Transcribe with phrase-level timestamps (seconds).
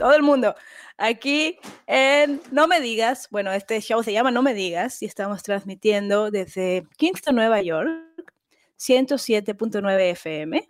[0.00, 0.54] Todo el mundo.
[0.96, 3.28] Aquí en No Me Digas.
[3.30, 8.32] Bueno, este show se llama No Me Digas y estamos transmitiendo desde Kingston, Nueva York,
[8.78, 10.66] 107.9 FM.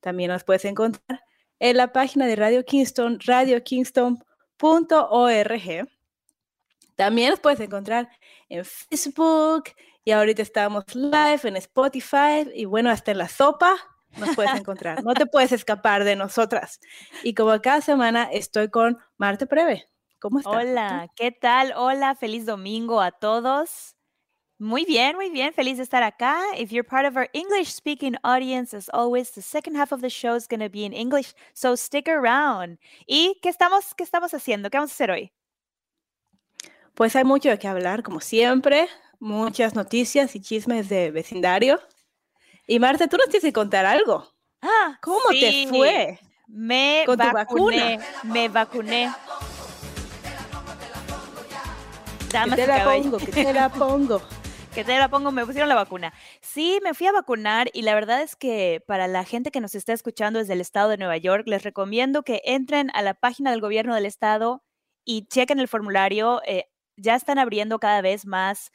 [0.00, 1.22] También nos puedes encontrar
[1.58, 5.88] en la página de Radio Kingston, radiokingston.org.
[6.96, 8.10] También nos puedes encontrar
[8.50, 9.70] en Facebook,
[10.04, 13.74] y ahorita estamos live en Spotify y bueno, hasta en la sopa
[14.16, 15.02] nos puedes encontrar.
[15.04, 16.80] No te puedes escapar de nosotras.
[17.22, 19.88] Y como cada semana estoy con Marte Preve.
[20.18, 20.54] ¿Cómo estás?
[20.54, 21.72] Hola, ¿qué tal?
[21.76, 23.96] Hola, feliz domingo a todos.
[24.58, 25.54] Muy bien, muy bien.
[25.54, 26.38] Feliz de estar acá.
[26.58, 30.10] If you're part of our English speaking audience, as always, the second half of the
[30.10, 32.78] show is going to be in English, so stick around.
[33.06, 34.68] ¿Y qué estamos, qué estamos haciendo?
[34.68, 35.32] ¿Qué vamos a hacer hoy?
[36.94, 38.88] Pues hay mucho de qué hablar, como siempre
[39.20, 41.78] muchas noticias y chismes de vecindario.
[42.70, 44.24] Y Marta, tú nos tienes que contar algo.
[44.62, 46.20] Ah, ¿cómo te fue?
[46.46, 49.12] Me con vacuné, me vacuné.
[52.30, 54.22] que te la pongo, que te la pongo.
[54.72, 56.14] que te la pongo, me pusieron la vacuna.
[56.42, 59.74] Sí, me fui a vacunar y la verdad es que para la gente que nos
[59.74, 63.50] está escuchando desde el estado de Nueva York, les recomiendo que entren a la página
[63.50, 64.62] del gobierno del estado
[65.04, 66.40] y chequen el formulario.
[66.46, 68.70] Eh, ya están abriendo cada vez más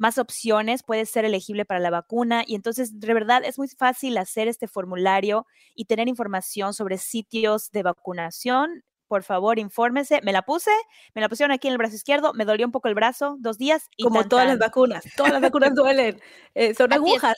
[0.00, 4.16] más opciones, puedes ser elegible para la vacuna y entonces de verdad es muy fácil
[4.16, 8.82] hacer este formulario y tener información sobre sitios de vacunación.
[9.08, 10.20] Por favor, infórmese.
[10.22, 10.70] Me la puse,
[11.14, 13.58] me la pusieron aquí en el brazo izquierdo, me dolió un poco el brazo, dos
[13.58, 13.90] días.
[13.98, 16.18] Y Como todas las vacunas, todas las vacunas duelen,
[16.54, 17.36] eh, son agujas.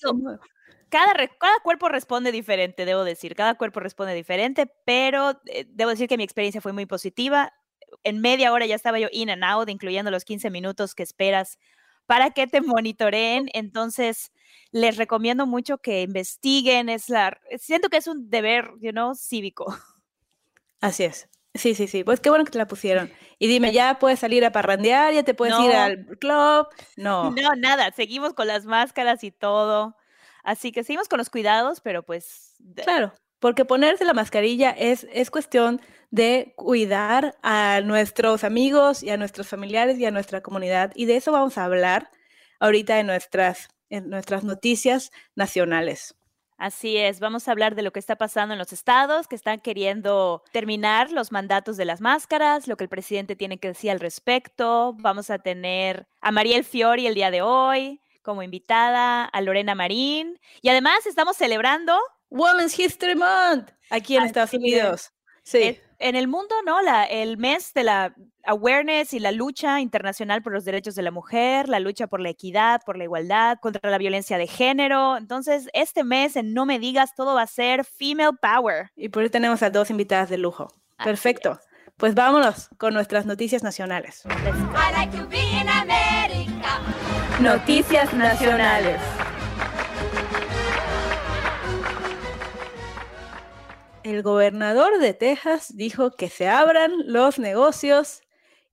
[0.88, 6.06] Cada, cada, cuerpo responde diferente, debo decir, cada cuerpo responde diferente, pero eh, debo decir
[6.06, 7.52] que mi experiencia fue muy positiva.
[8.04, 11.58] En media hora ya estaba yo in and out, incluyendo los 15 minutos que esperas
[12.06, 13.48] para que te monitoreen.
[13.52, 14.32] Entonces,
[14.70, 16.88] les recomiendo mucho que investiguen.
[16.88, 19.76] Es la, siento que es un deber, you know, cívico.
[20.80, 21.28] Así es.
[21.54, 22.02] Sí, sí, sí.
[22.02, 23.10] Pues qué bueno que te la pusieron.
[23.38, 25.12] Y dime, ¿ya puedes salir a parrandear?
[25.12, 26.66] ¿Ya te puedes ir al club?
[26.96, 27.30] No.
[27.30, 27.92] No, nada.
[27.92, 29.96] Seguimos con las máscaras y todo.
[30.42, 32.54] Así que seguimos con los cuidados, pero pues...
[32.82, 35.80] Claro, porque ponerse la mascarilla es, es cuestión
[36.12, 40.92] de cuidar a nuestros amigos y a nuestros familiares y a nuestra comunidad.
[40.94, 42.10] Y de eso vamos a hablar
[42.60, 46.14] ahorita en nuestras, en nuestras noticias nacionales.
[46.58, 49.58] Así es, vamos a hablar de lo que está pasando en los estados que están
[49.60, 53.98] queriendo terminar los mandatos de las máscaras, lo que el presidente tiene que decir al
[53.98, 54.94] respecto.
[54.98, 60.38] Vamos a tener a Mariel Fiori el día de hoy como invitada, a Lorena Marín.
[60.60, 61.98] Y además estamos celebrando
[62.28, 65.10] Women's History Month aquí en Estados Unidos.
[65.42, 65.80] Sí.
[66.02, 66.82] En el mundo, ¿no?
[66.82, 68.12] La, el mes de la
[68.44, 72.28] awareness y la lucha internacional por los derechos de la mujer, la lucha por la
[72.28, 75.16] equidad, por la igualdad, contra la violencia de género.
[75.16, 78.90] Entonces, este mes en No Me Digas, todo va a ser Female Power.
[78.96, 80.72] Y por eso tenemos a dos invitadas de lujo.
[81.04, 81.60] Perfecto.
[81.96, 84.24] Pues vámonos con nuestras noticias nacionales.
[87.40, 89.00] Noticias nacionales.
[94.04, 98.22] El gobernador de Texas dijo que se abran los negocios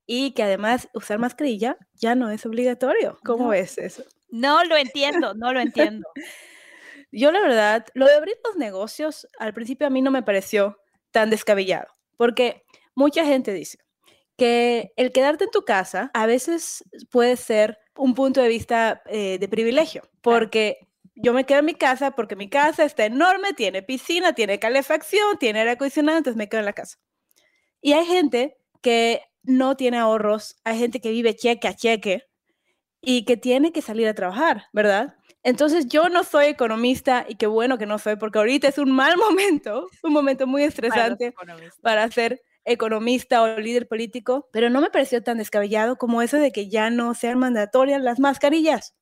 [0.06, 3.20] y que además usar mascarilla ya no es obligatorio.
[3.24, 4.04] ¿Cómo ves eso?
[4.30, 6.08] No lo entiendo, no lo entiendo.
[7.12, 10.78] Yo la verdad, lo de abrir los negocios al principio a mí no me pareció
[11.12, 12.64] tan descabellado, porque
[12.96, 13.80] mucha gente dice
[14.38, 19.38] que el quedarte en tu casa a veces puede ser un punto de vista eh,
[19.40, 20.89] de privilegio, porque
[21.22, 25.38] yo me quedo en mi casa porque mi casa está enorme, tiene piscina, tiene calefacción,
[25.38, 26.98] tiene aire acondicionado, entonces me quedo en la casa.
[27.82, 32.24] Y hay gente que no tiene ahorros, hay gente que vive cheque a cheque
[33.02, 35.16] y que tiene que salir a trabajar, ¿verdad?
[35.44, 38.92] Entonces yo no soy economista y qué bueno que no soy porque ahorita es un
[38.92, 41.34] mal momento, un momento muy estresante
[41.82, 46.52] para ser economista o líder político, pero no me pareció tan descabellado como eso de
[46.52, 48.96] que ya no sean mandatorias las mascarillas.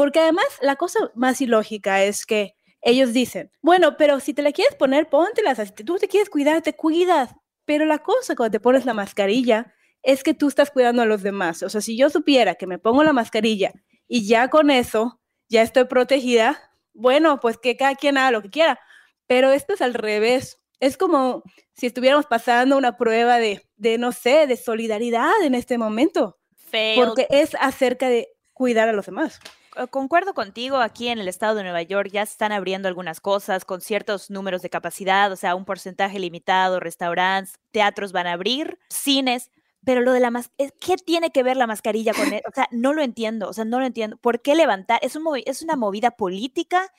[0.00, 4.50] Porque además la cosa más ilógica es que ellos dicen, bueno, pero si te la
[4.50, 5.58] quieres poner, póntelas.
[5.58, 7.34] Si tú te quieres cuidar, te cuidas.
[7.66, 11.22] Pero la cosa cuando te pones la mascarilla es que tú estás cuidando a los
[11.22, 11.62] demás.
[11.62, 13.74] O sea, si yo supiera que me pongo la mascarilla
[14.08, 15.20] y ya con eso
[15.50, 18.80] ya estoy protegida, bueno, pues que cada quien haga lo que quiera.
[19.26, 20.62] Pero esto es al revés.
[20.80, 21.42] es como
[21.74, 27.04] si estuviéramos pasando una prueba de, de no sé, de solidaridad en este momento, Failed.
[27.04, 29.40] porque es acerca de cuidar a los demás.
[29.80, 33.64] Eh, Concuerdo contigo, aquí en el estado de Nueva York ya están abriendo algunas cosas
[33.64, 38.78] con ciertos números de capacidad, o sea, un porcentaje limitado, restaurantes, teatros van a abrir,
[38.90, 39.50] cines,
[39.84, 42.42] pero lo de la mascarilla, ¿qué tiene que ver la mascarilla con eso?
[42.46, 44.18] O sea, no lo entiendo, o sea, no lo entiendo.
[44.18, 44.98] ¿Por qué levantar?
[45.02, 46.92] Es, un es una movida política,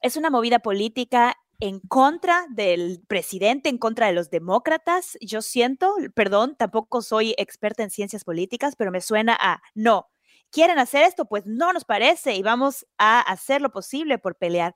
[0.00, 5.16] es una movida política en contra del presidente, en contra de los demócratas.
[5.20, 10.08] Yo siento, perdón, tampoco soy experta en ciencias políticas, pero me suena a no.
[10.50, 11.26] ¿Quieren hacer esto?
[11.26, 14.74] Pues no nos parece y vamos a hacer lo posible por pelear.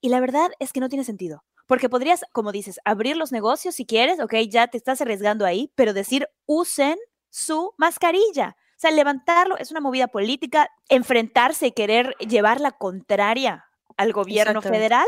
[0.00, 1.44] Y la verdad es que no tiene sentido.
[1.66, 5.72] Porque podrías, como dices, abrir los negocios si quieres, ok, ya te estás arriesgando ahí,
[5.74, 6.96] pero decir usen
[7.28, 8.56] su mascarilla.
[8.76, 13.64] O sea, levantarlo es una movida política, enfrentarse y querer llevar la contraria
[13.96, 15.06] al gobierno federal.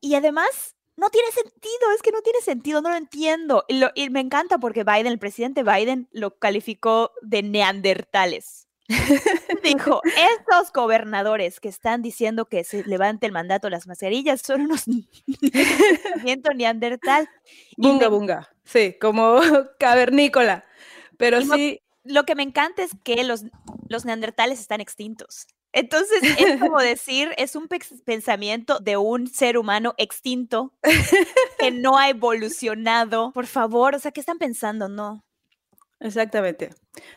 [0.00, 3.64] Y además, no tiene sentido, es que no tiene sentido, no lo entiendo.
[3.68, 8.68] Y, lo- y me encanta porque Biden, el presidente Biden, lo calificó de neandertales.
[9.62, 14.62] Dijo, estos gobernadores que están diciendo que se levante el mandato de las mascarillas son
[14.62, 14.84] unos
[16.54, 17.28] neandertal.
[17.76, 18.48] Bunga, me- bunga.
[18.64, 19.40] Sí, como
[19.78, 20.64] cavernícola.
[21.16, 23.44] Pero Y sí, lo que me encanta es que los,
[23.88, 25.46] los neandertales están extintos.
[25.72, 27.68] Entonces, es como decir, es un
[28.04, 30.72] pensamiento de un ser humano extinto
[31.58, 33.30] que no ha evolucionado.
[33.32, 34.88] Por favor, o sea, ¿qué están pensando?
[34.88, 35.24] No.
[36.00, 36.70] Exactamente.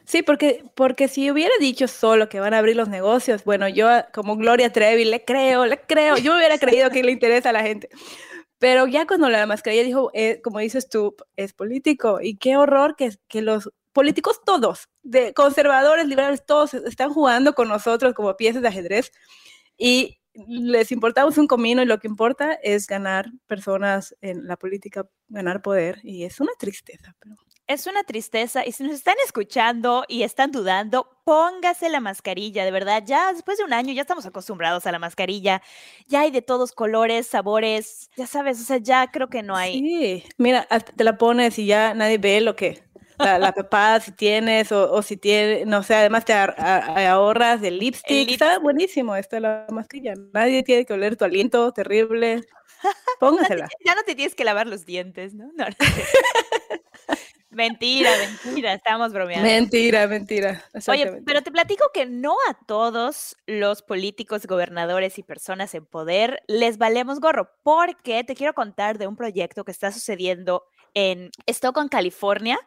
[0.06, 3.88] Sí, porque, porque si hubiera dicho solo que van a abrir los negocios, bueno, yo
[4.14, 7.64] como Gloria Trevi le creo, le creo, yo hubiera creído que le interesa a la
[7.64, 7.90] gente.
[8.60, 12.96] Pero ya cuando la mascarilla dijo, eh, como dices tú, es político, y qué horror
[12.98, 18.62] que, que los políticos todos, de conservadores, liberales, todos están jugando con nosotros como piezas
[18.62, 19.12] de ajedrez
[19.78, 25.08] y les importamos un comino y lo que importa es ganar personas en la política,
[25.30, 27.16] ganar poder, y es una tristeza.
[27.20, 27.36] Pero...
[27.66, 32.72] Es una tristeza y si nos están escuchando y están dudando, póngase la mascarilla, de
[32.72, 33.04] verdad.
[33.06, 35.62] Ya después de un año ya estamos acostumbrados a la mascarilla.
[36.08, 39.80] Ya hay de todos colores, sabores, ya sabes, o sea, ya creo que no hay.
[39.80, 42.84] Sí, mira, te la pones y ya nadie ve lo que,
[43.18, 47.62] la, la papada si tienes o, o si tienes, no sé, además te a- ahorras
[47.62, 52.42] del lipstick, está buenísimo esta la mascarilla, nadie tiene que oler tu aliento terrible,
[53.22, 53.70] póngasela.
[53.86, 55.46] Ya no te tienes que lavar los dientes, ¿no?
[55.56, 55.76] No, no.
[57.54, 58.10] mentira,
[58.44, 59.48] mentira, estamos bromeando.
[59.48, 60.64] Mentira, mentira.
[60.88, 66.42] Oye, pero te platico que no a todos los políticos, gobernadores y personas en poder
[66.48, 70.64] les valemos gorro, porque te quiero contar de un proyecto que está sucediendo
[70.94, 72.60] en Stockton, California,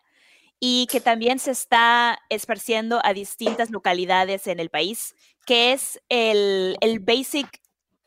[0.59, 6.77] y que también se está esparciendo a distintas localidades en el país, que es el,
[6.81, 7.61] el Basic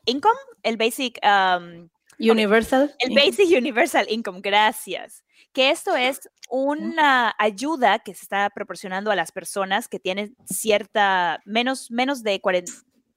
[0.06, 1.18] Income, el Basic...
[1.22, 1.88] um,
[2.18, 2.94] Universal.
[2.98, 5.24] el Basic Universal Income, gracias.
[5.52, 11.40] Que esto es una ayuda que se está proporcionando a las personas que tienen cierta,
[11.44, 12.72] menos, menos de 40,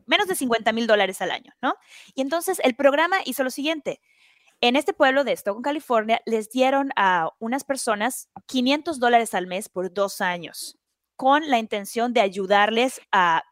[0.06, 1.76] menos de 50 mil dólares al año, ¿no?
[2.16, 4.02] Y entonces el programa hizo lo siguiente.
[4.62, 9.68] En este pueblo de Stockton, California, les dieron a unas personas 500 dólares al mes
[9.68, 10.78] por dos años,
[11.16, 13.44] con la intención de ayudarles a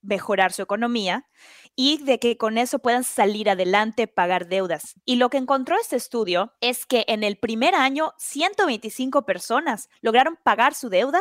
[0.00, 1.26] mejorar su economía
[1.76, 4.94] y de que con eso puedan salir adelante, pagar deudas.
[5.04, 10.38] Y lo que encontró este estudio es que en el primer año, 125 personas lograron
[10.42, 11.20] pagar su deuda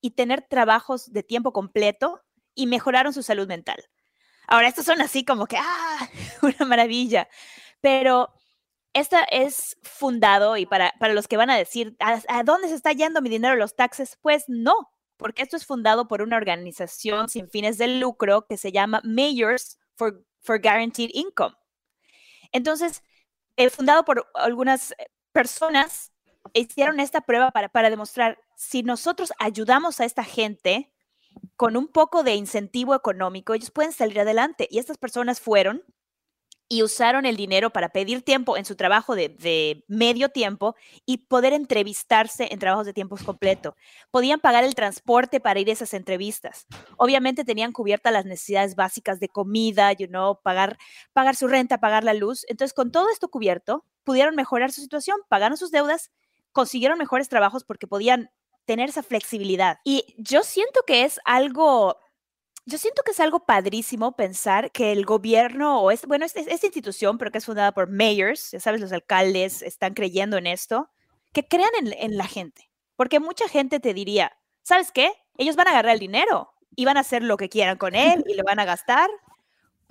[0.00, 2.20] y tener trabajos de tiempo completo
[2.54, 3.84] y mejoraron su salud mental.
[4.48, 6.08] Ahora, estos son así como que, ah,
[6.42, 7.28] una maravilla.
[7.80, 8.32] Pero
[8.92, 12.74] esta es fundado y para, para los que van a decir, ¿a, a dónde se
[12.74, 14.18] está yendo mi dinero los taxes?
[14.20, 18.72] Pues no, porque esto es fundado por una organización sin fines de lucro que se
[18.72, 21.54] llama Mayors for, for Guaranteed Income.
[22.50, 23.02] Entonces,
[23.56, 26.12] eh, fundado por algunas eh, personas,
[26.54, 30.92] hicieron esta prueba para, para demostrar si nosotros ayudamos a esta gente
[31.56, 34.68] con un poco de incentivo económico, ellos pueden salir adelante.
[34.70, 35.84] Y estas personas fueron
[36.72, 40.74] y usaron el dinero para pedir tiempo en su trabajo de, de, medio tiempo
[41.04, 43.76] y poder entrevistarse en trabajos de tiempo completo.
[44.10, 46.66] Podían pagar el transporte para ir a esas entrevistas.
[46.96, 50.78] Obviamente tenían cubiertas las necesidades básicas de comida, you know, pagar,
[51.12, 52.46] pagar su renta, pagar la luz.
[52.48, 56.10] Entonces, con todo esto cubierto, pudieron mejorar su situación, pagaron sus deudas,
[56.52, 58.30] consiguieron mejores trabajos porque podían
[58.64, 59.76] tener esa flexibilidad.
[59.84, 61.98] Y yo siento que es algo
[62.64, 67.18] yo siento que es algo padrísimo pensar que el gobierno o este, bueno, esta, institución,
[67.18, 70.90] pero que es fundada por mayors, ya sabes, los alcaldes están creyendo en esto,
[71.32, 72.70] que crean en, en, la gente.
[72.96, 75.12] Porque mucha gente te diría, ¿sabes qué?
[75.38, 78.24] Ellos van a agarrar el dinero y van a hacer lo que quieran con él
[78.26, 79.10] y lo van a gastar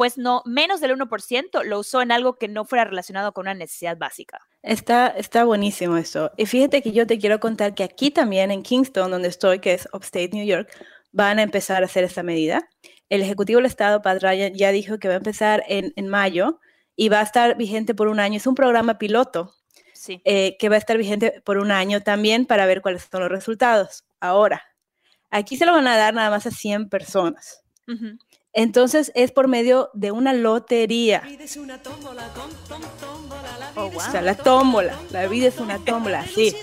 [0.01, 3.54] pues no, menos del 1% lo usó en algo que no fuera relacionado con una
[3.54, 4.40] necesidad básica.
[4.63, 6.32] Está, está buenísimo eso.
[6.38, 9.75] Y fíjate que yo te quiero contar que aquí también en Kingston, donde estoy, que
[9.75, 10.72] es Upstate New York,
[11.12, 12.68] van a empezar a hacer esta medida.
[13.10, 16.60] El Ejecutivo del Estado, Pat Ryan, ya dijo que va a empezar en, en mayo
[16.96, 18.38] y va a estar vigente por un año.
[18.38, 19.53] Es un programa piloto
[19.94, 20.20] Sí.
[20.25, 23.30] eh, que va a estar vigente por un año también para ver cuáles son los
[23.30, 24.03] resultados.
[24.20, 24.63] Ahora,
[25.30, 27.62] aquí se lo van a dar nada más a 100 personas.
[28.53, 31.22] Entonces es por medio de una lotería.
[33.75, 33.98] Oh, wow.
[33.98, 34.98] O sea, la tómbola.
[35.12, 36.56] La vida es una tómbola, sí.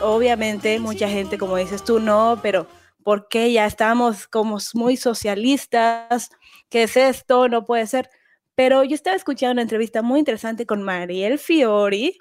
[0.00, 2.66] Obviamente, mucha gente, como dices tú, no, pero
[3.02, 6.30] ¿por qué ya estamos como muy socialistas?
[6.68, 7.48] ¿Qué es esto?
[7.48, 8.08] No puede ser.
[8.54, 12.18] Pero yo estaba escuchando una entrevista muy interesante con Mariel Fiori,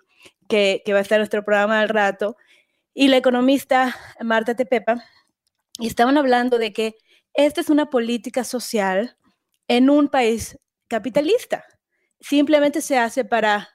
[0.48, 2.36] que, va a estar en nuestro programa al rato,
[2.94, 5.04] y la economista Marta Tepepa,
[5.80, 6.96] y estaban hablando de que
[7.34, 9.18] esta es una política social
[9.68, 10.58] en un país
[10.88, 11.64] capitalista.
[12.20, 13.70] Simplemente se hace para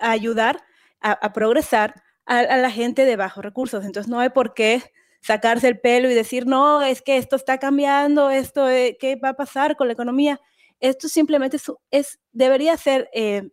[0.00, 0.64] ayudar
[1.00, 3.84] a, progresar a la gente de bajos recursos.
[3.84, 4.82] Entonces no hay por qué
[5.22, 9.30] sacarse el pelo y decir, no, es que esto está cambiando, esto, eh, ¿qué va
[9.30, 10.40] a pasar con la economía?
[10.80, 13.50] Esto simplemente es, es- debería ser, eh,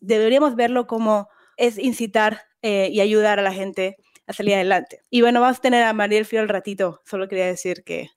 [0.00, 3.96] deberíamos verlo como es incitar eh, y ayudar a la gente
[4.26, 5.00] a salir adelante.
[5.10, 8.10] Y bueno, vamos a tener a Mariel Fio al ratito, solo quería decir que,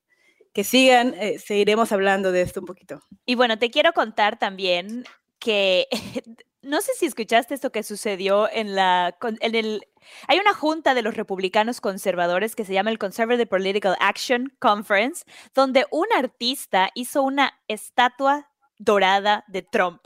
[0.53, 3.01] que sigan, eh, seguiremos hablando de esto un poquito.
[3.25, 5.05] Y bueno, te quiero contar también
[5.39, 5.87] que
[6.61, 9.87] no sé si escuchaste esto que sucedió en la en el
[10.27, 15.23] hay una junta de los republicanos conservadores que se llama el Conservative Political Action Conference,
[15.53, 20.01] donde un artista hizo una estatua dorada de Trump,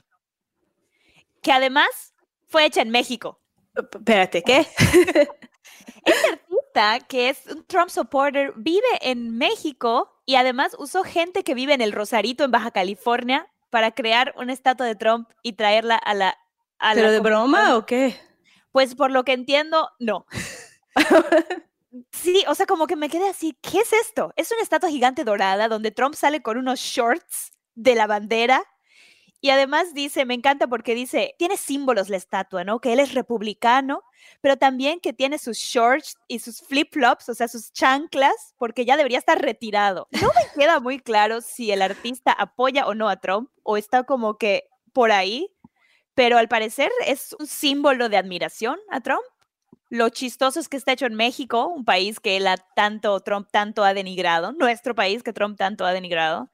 [1.42, 2.14] que además
[2.48, 3.40] fue hecha en México.
[3.76, 4.68] Espérate, ¿qué?
[6.06, 11.56] Este artista, que es un Trump supporter, vive en México y además usó gente que
[11.56, 15.96] vive en el Rosarito, en Baja California, para crear una estatua de Trump y traerla
[15.96, 16.38] a la...
[16.80, 18.16] a ¿Pero de broma o qué?
[18.72, 20.26] Pues por lo que entiendo, no.
[22.12, 24.34] Sí, o sea, como que me quedé así, ¿qué es esto?
[24.36, 28.66] Es una estatua gigante dorada donde Trump sale con unos shorts de la bandera
[29.46, 32.80] y además dice, me encanta porque dice, tiene símbolos la estatua, ¿no?
[32.80, 34.02] Que él es republicano,
[34.42, 38.98] pero también que tiene sus shorts y sus flip-flops, o sea, sus chanclas, porque ya
[38.98, 40.08] debería estar retirado.
[40.20, 44.04] No me queda muy claro si el artista apoya o no a Trump o está
[44.04, 45.55] como que por ahí,
[46.16, 49.24] pero al parecer es un símbolo de admiración a Trump.
[49.90, 53.50] Lo chistoso es que está hecho en México, un país que él ha tanto, Trump
[53.52, 56.50] tanto ha denigrado, nuestro país que Trump tanto ha denigrado.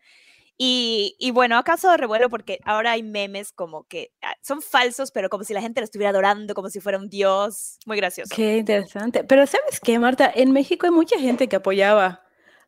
[0.64, 5.28] Y, bueno, ha causado revuelo porque ahora hay memes como que ah, son falsos, pero
[5.28, 7.80] como si la gente lo estuviera adorando, como si fuera un dios.
[7.88, 8.32] Muy gracioso.
[8.36, 9.24] Qué interesante.
[9.24, 10.32] Pero ¿sabes qué, Marta?
[10.32, 12.22] En México hay mucha gente que apoyaba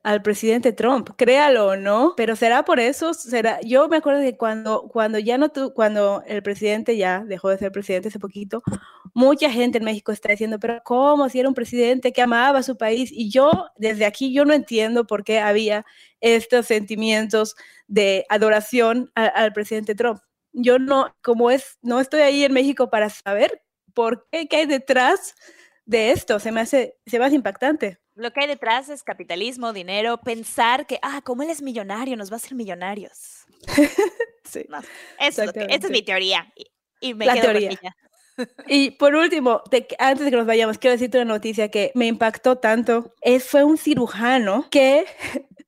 [0.04, 3.62] al presidente Trump, créalo o no, pero será por eso, será.
[3.62, 7.58] Yo me acuerdo que cuando, cuando ya no tu, cuando el presidente ya dejó de
[7.58, 8.62] ser presidente hace poquito,
[9.14, 12.78] mucha gente en México está diciendo, pero ¿cómo si era un presidente que amaba su
[12.78, 13.12] país?
[13.14, 15.86] Y yo desde aquí yo no entiendo por qué había
[16.20, 17.56] estos sentimientos
[17.88, 20.20] de adoración al presidente Trump.
[20.52, 24.66] Yo no, como es, no estoy ahí en México para saber por qué, qué hay
[24.66, 25.34] detrás
[25.86, 26.40] de esto.
[26.40, 28.03] Se me hace, se me hace impactante.
[28.16, 32.30] Lo que hay detrás es capitalismo, dinero, pensar que, ah, como él es millonario, nos
[32.32, 33.46] va a hacer millonarios.
[34.46, 34.66] Sí.
[34.70, 34.80] No,
[35.20, 36.52] eso es que- esta es mi teoría.
[36.56, 36.68] Y,
[37.00, 37.70] y me La quedo teoría.
[38.68, 42.06] Y por último, te- antes de que nos vayamos, quiero decirte una noticia que me
[42.08, 43.14] impactó tanto.
[43.22, 45.06] Es, fue un cirujano que,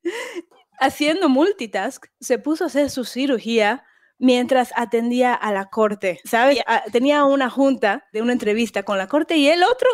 [0.79, 3.83] haciendo multitask, se puso a hacer su cirugía
[4.17, 6.57] mientras atendía a la corte, ¿sabes?
[6.57, 6.63] Ya.
[6.67, 9.89] Ah, Tenía una junta de una entrevista con la corte y el otro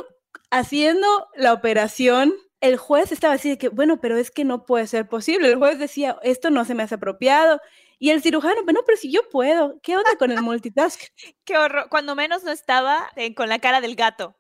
[0.52, 2.34] haciendo la operación.
[2.60, 5.50] El juez estaba así de que, bueno, pero es que no puede ser posible.
[5.50, 7.60] El juez decía, esto no se me hace apropiado.
[7.98, 11.02] Y el cirujano, pero no, pero si yo puedo, ¿qué onda con el multitask?
[11.46, 11.88] Qué horror.
[11.90, 14.36] Cuando menos no estaba con la cara del gato.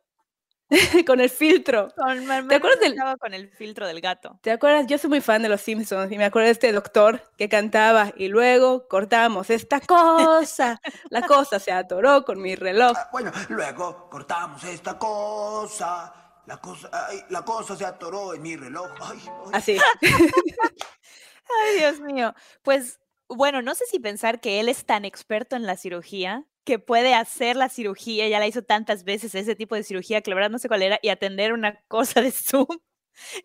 [1.05, 1.89] con el filtro.
[1.95, 4.39] Con, menos acuerdas del- con el filtro del gato.
[4.41, 4.87] ¿Te acuerdas?
[4.87, 8.11] Yo soy muy fan de los Simpsons y me acuerdo de este doctor que cantaba
[8.15, 10.79] y luego cortamos esta cosa.
[11.09, 12.93] La cosa se atoró con mi reloj.
[12.97, 16.13] Ah, Bueno, luego cortamos esta cosa.
[16.47, 18.89] La cosa, ay, la cosa se atoró en mi reloj.
[19.01, 19.49] Ay, ay.
[19.53, 19.77] Así.
[20.01, 22.33] Ay, Dios mío.
[22.63, 26.79] Pues bueno, no sé si pensar que él es tan experto en la cirugía que
[26.79, 30.35] puede hacer la cirugía, ya la hizo tantas veces, ese tipo de cirugía, que la
[30.35, 32.67] verdad no sé cuál era, y atender una cosa de Zoom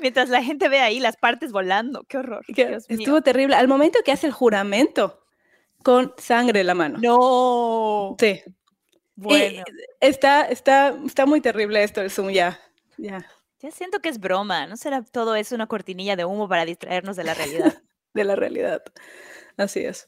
[0.00, 2.04] mientras la gente ve ahí las partes volando.
[2.08, 2.44] Qué horror.
[2.46, 2.98] Que Dios mío.
[3.00, 3.56] estuvo terrible.
[3.56, 5.22] Al momento que hace el juramento
[5.82, 6.98] con sangre en la mano.
[7.00, 8.16] No.
[8.18, 8.42] Sí.
[9.14, 9.64] Bueno, Eh,
[10.00, 12.58] está, está, está muy terrible esto del Zoom ya.
[12.98, 13.26] Ya.
[13.60, 14.66] ya siento que es broma.
[14.66, 17.74] ¿No será todo eso una cortinilla de humo para distraernos de la realidad?
[18.14, 18.82] De la realidad.
[19.58, 20.06] Así es.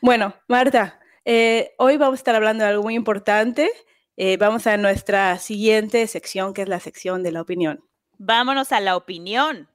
[0.00, 3.68] Bueno, Marta, eh, hoy vamos a estar hablando de algo muy importante.
[4.16, 7.84] Eh, vamos a nuestra siguiente sección, que es la sección de la opinión.
[8.16, 9.68] Vámonos a la opinión.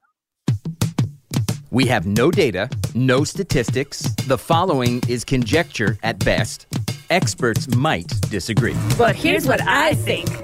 [1.70, 4.16] We have no data, no statistics.
[4.28, 6.66] The following is conjecture at best.
[7.10, 8.76] Experts might disagree.
[8.98, 10.41] But here's what I think.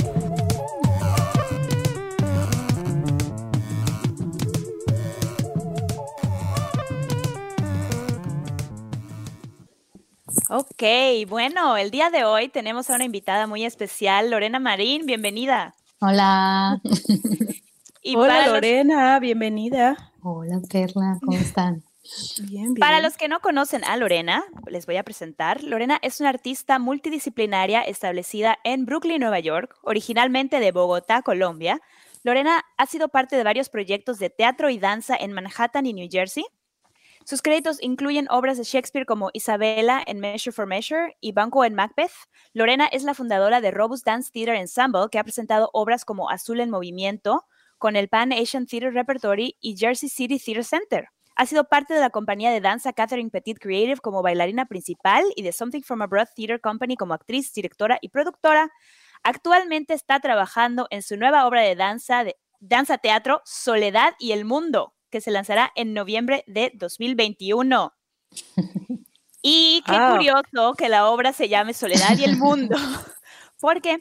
[10.50, 10.84] Ok,
[11.28, 15.76] bueno, el día de hoy tenemos a una invitada muy especial, Lorena Marín, bienvenida.
[16.00, 16.80] Hola.
[18.04, 20.14] Y Hola para los- Lorena, bienvenida.
[20.24, 21.84] Hola, Perla, ¿cómo están?
[22.44, 22.76] Bien, bien.
[22.76, 25.62] Para los que no conocen a Lorena, les voy a presentar.
[25.62, 31.82] Lorena es una artista multidisciplinaria establecida en Brooklyn, Nueva York, originalmente de Bogotá, Colombia.
[32.24, 36.08] Lorena ha sido parte de varios proyectos de teatro y danza en Manhattan y New
[36.10, 36.46] Jersey.
[37.30, 41.76] Sus créditos incluyen obras de Shakespeare como Isabella en Measure for Measure y Banco en
[41.76, 42.14] Macbeth.
[42.54, 46.62] Lorena es la fundadora de Robust Dance Theater Ensemble, que ha presentado obras como Azul
[46.62, 47.44] en Movimiento,
[47.78, 51.08] con el Pan Asian Theater Repertory y Jersey City Theater Center.
[51.36, 55.44] Ha sido parte de la compañía de danza Catherine Petit Creative como bailarina principal y
[55.44, 58.72] de Something from Abroad Theater Company como actriz, directora y productora.
[59.24, 64.46] Actualmente está trabajando en su nueva obra de danza, de danza teatro Soledad y el
[64.46, 67.94] Mundo, que se lanzará en noviembre de 2021.
[69.44, 70.14] Y qué Ah.
[70.16, 72.76] curioso que la obra se llame Soledad y el Mundo,
[73.60, 74.00] porque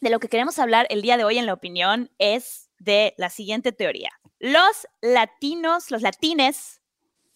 [0.00, 3.30] de lo que queremos hablar el día de hoy en la opinión es de la
[3.30, 4.10] siguiente teoría.
[4.38, 6.80] Los latinos, los latines,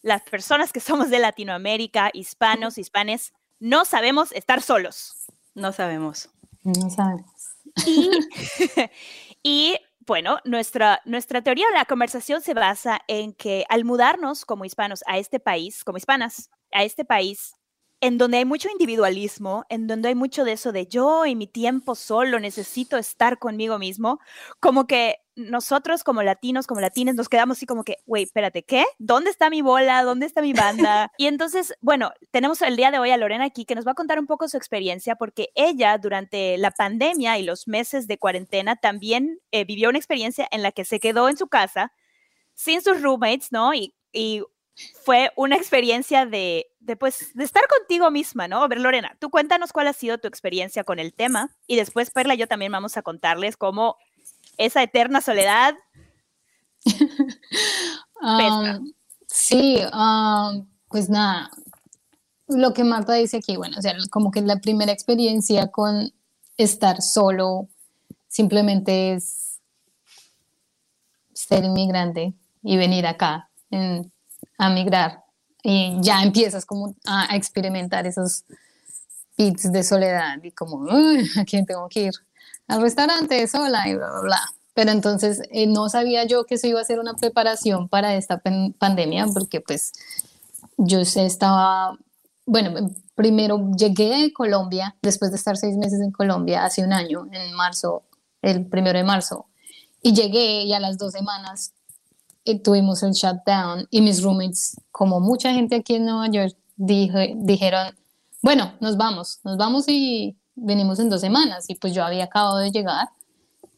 [0.02, 5.14] las personas que somos de Latinoamérica, hispanos, hispanes, no sabemos estar solos.
[5.54, 6.28] No sabemos.
[6.62, 7.24] No sabemos.
[7.86, 8.10] Y,
[9.42, 9.76] y,
[10.08, 15.04] bueno, nuestra, nuestra teoría de la conversación se basa en que al mudarnos como hispanos
[15.06, 17.52] a este país, como hispanas, a este país,
[18.00, 21.46] en donde hay mucho individualismo, en donde hay mucho de eso de yo y mi
[21.46, 24.20] tiempo solo, necesito estar conmigo mismo,
[24.60, 28.84] como que nosotros como latinos, como latines, nos quedamos así como que, güey, espérate, ¿qué?
[28.98, 30.02] ¿Dónde está mi bola?
[30.02, 31.10] ¿Dónde está mi banda?
[31.18, 33.94] Y entonces, bueno, tenemos el día de hoy a Lorena aquí que nos va a
[33.94, 38.76] contar un poco su experiencia porque ella durante la pandemia y los meses de cuarentena
[38.76, 41.92] también eh, vivió una experiencia en la que se quedó en su casa
[42.54, 43.74] sin sus roommates, ¿no?
[43.74, 44.42] Y, y
[45.04, 48.64] fue una experiencia de, de, pues, de estar contigo misma, ¿no?
[48.64, 52.10] A ver, Lorena, tú cuéntanos cuál ha sido tu experiencia con el tema y después
[52.10, 53.96] Perla y yo también vamos a contarles cómo
[54.56, 55.74] esa eterna soledad.
[58.20, 58.92] Um,
[59.28, 61.50] sí, um, pues nada,
[62.48, 66.12] lo que Marta dice aquí, bueno, o sea, como que la primera experiencia con
[66.56, 67.68] estar solo
[68.26, 69.60] simplemente es
[71.32, 74.12] ser inmigrante y venir acá en-
[74.58, 75.22] a migrar.
[75.62, 78.44] Y ya empiezas como a, a experimentar esos
[79.36, 82.12] pits de soledad y como, "Uy, ¿a quién tengo que ir?
[82.66, 84.40] Al restaurante sola y bla, bla, bla.
[84.74, 88.40] Pero entonces eh, no sabía yo que eso iba a ser una preparación para esta
[88.78, 89.92] pandemia porque pues
[90.76, 91.98] yo estaba,
[92.46, 97.26] bueno, primero llegué de Colombia, después de estar seis meses en Colombia, hace un año,
[97.32, 98.04] en marzo,
[98.40, 99.46] el primero de marzo,
[100.00, 101.72] y llegué y a las dos semanas
[102.62, 107.94] tuvimos el shutdown y mis roommates, como mucha gente aquí en Nueva York, dije- dijeron,
[108.42, 111.66] bueno, nos vamos, nos vamos y venimos en dos semanas.
[111.68, 113.08] Y pues yo había acabado de llegar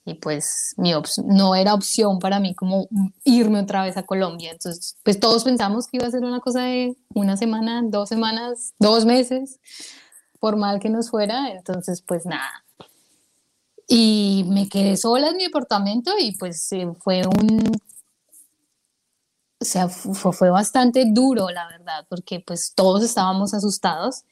[0.05, 0.92] y pues mi
[1.25, 2.88] no era opción para mí como
[3.25, 4.51] irme otra vez a Colombia.
[4.53, 8.73] Entonces, pues todos pensamos que iba a ser una cosa de una semana, dos semanas,
[8.79, 9.59] dos meses,
[10.38, 11.51] por mal que nos fuera.
[11.51, 12.64] Entonces, pues nada.
[13.88, 17.73] Y me quedé sola en mi apartamento y pues eh, fue un
[19.61, 24.23] o sea, fu- fue, fue bastante duro, la verdad, porque pues todos estábamos asustados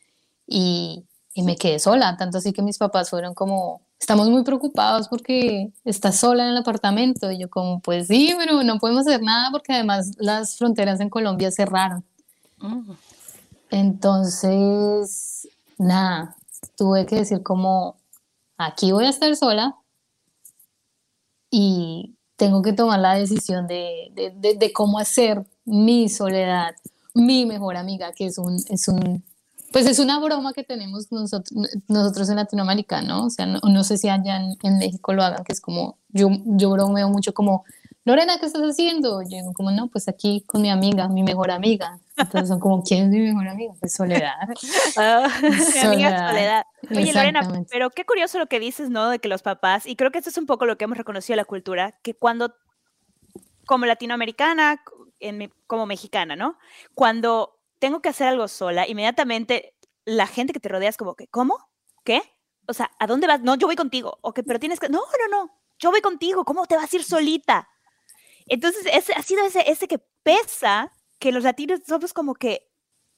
[0.46, 5.08] y, y me quedé sola, tanto así que mis papás fueron como, estamos muy preocupados
[5.08, 7.30] porque estás sola en el apartamento.
[7.30, 11.10] Y yo como, pues sí, pero no podemos hacer nada porque además las fronteras en
[11.10, 12.04] Colombia cerraron.
[12.58, 12.92] Mm.
[13.70, 16.36] Entonces, nada,
[16.76, 17.96] tuve que decir como,
[18.56, 19.76] aquí voy a estar sola
[21.50, 26.74] y tengo que tomar la decisión de, de- de- cómo hacer mi soledad
[27.14, 29.24] mi mejor amiga, que es un, es un,
[29.72, 31.50] pues es una broma que tenemos nosotros,
[31.88, 33.26] nosotros en Latinoamérica, ¿no?
[33.26, 35.96] O sea, no, no sé si allá en, en México lo hagan, que es como,
[36.10, 37.64] yo, yo bromeo mucho como,
[38.08, 39.20] Lorena, ¿qué estás haciendo?
[39.20, 41.98] Yo digo como, no, pues aquí con mi amiga, mi mejor amiga.
[42.16, 43.74] Entonces son como, ¿quién es mi mejor amiga?
[43.78, 44.32] Pues Soledad.
[44.96, 46.64] Ah, Mi amiga Soledad.
[46.90, 47.40] Oye, Lorena,
[47.70, 49.10] pero qué curioso lo que dices, ¿no?
[49.10, 51.34] De que los papás, y creo que esto es un poco lo que hemos reconocido
[51.34, 52.54] de la cultura, que cuando,
[53.66, 54.82] como latinoamericana,
[55.20, 56.56] en mi- como mexicana, ¿no?
[56.94, 59.74] Cuando tengo que hacer algo sola, inmediatamente
[60.06, 61.58] la gente que te rodea es como que, ¿cómo?
[62.04, 62.22] ¿Qué?
[62.66, 63.42] O sea, ¿a dónde vas?
[63.42, 64.16] No, yo voy contigo.
[64.22, 66.44] Ok, pero tienes que, no, no, no, yo voy contigo.
[66.46, 67.68] ¿Cómo te vas a ir solita?
[68.48, 72.68] Entonces, ese, ha sido ese, ese que pesa que los latinos somos como que,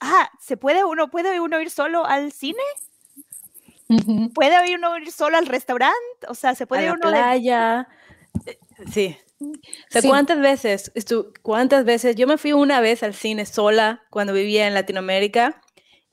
[0.01, 2.63] ah, ¿se puede uno, puede uno ir solo al cine?
[4.35, 5.97] ¿Puede uno ir solo al restaurante?
[6.29, 7.89] O sea, ¿se puede a la uno de- playa.
[8.47, 8.59] Eh,
[8.93, 9.17] Sí.
[9.43, 9.47] O
[9.89, 10.09] sea, Sí.
[10.09, 12.15] ¿cuántas veces, estu- cuántas veces?
[12.15, 15.63] Yo me fui una vez al cine sola cuando vivía en Latinoamérica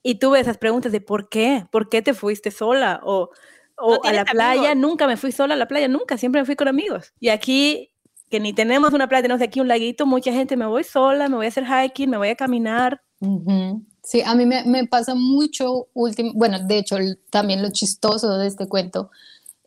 [0.01, 1.65] y tuve esas preguntas de ¿por qué?
[1.69, 3.01] ¿Por qué te fuiste sola?
[3.03, 3.29] O,
[3.75, 4.77] o No a la playa, amigos.
[4.77, 7.13] nunca me fui sola a la playa, nunca, siempre me fui con amigos.
[7.19, 7.91] Y aquí,
[8.29, 11.35] que ni tenemos una playa, tenemos aquí un laguito, mucha gente, me voy sola, me
[11.37, 13.01] voy a hacer hiking, me voy a caminar.
[13.19, 13.83] Ujú.
[14.03, 18.37] Sí, a mí me, me pasa mucho último, bueno, de hecho, el- también lo chistoso
[18.37, 19.09] de este cuento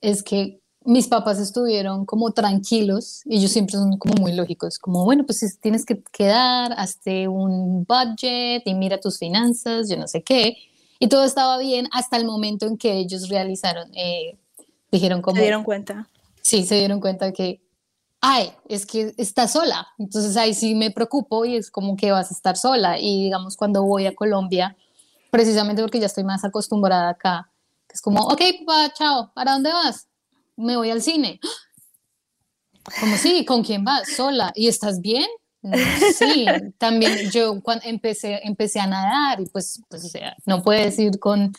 [0.01, 5.05] es que mis papás estuvieron como tranquilos y ellos siempre son como muy lógicos, como,
[5.05, 10.09] bueno, pues si tienes que quedar, hazte un budget y mira tus finanzas, yo no
[10.09, 10.57] sé qué,
[10.99, 14.39] y todo estaba bien hasta el momento en que ellos realizaron, eh,
[14.91, 16.09] dijeron como, ¿Se dieron cuenta?
[16.41, 17.61] Sí, se dieron cuenta que,
[18.21, 19.87] ay, es que está sola.
[19.99, 22.99] Entonces ahí sí me preocupo y es como que vas a estar sola.
[22.99, 24.77] Y digamos, cuando voy a Colombia,
[25.31, 27.51] precisamente porque ya estoy más acostumbrada acá,
[27.89, 30.07] que es como, ok, papá, chao, ¿para dónde vas?
[30.57, 31.41] Me voy al cine.
[33.01, 34.09] Como sí, ¿con quién vas?
[34.17, 34.53] Sola.
[34.55, 35.27] ¿Y estás bien?
[35.63, 35.75] "Mm,
[36.19, 36.47] Sí,
[36.79, 41.19] también yo cuando empecé, empecé a nadar y pues, pues o sea, no puedes ir
[41.21, 41.53] con,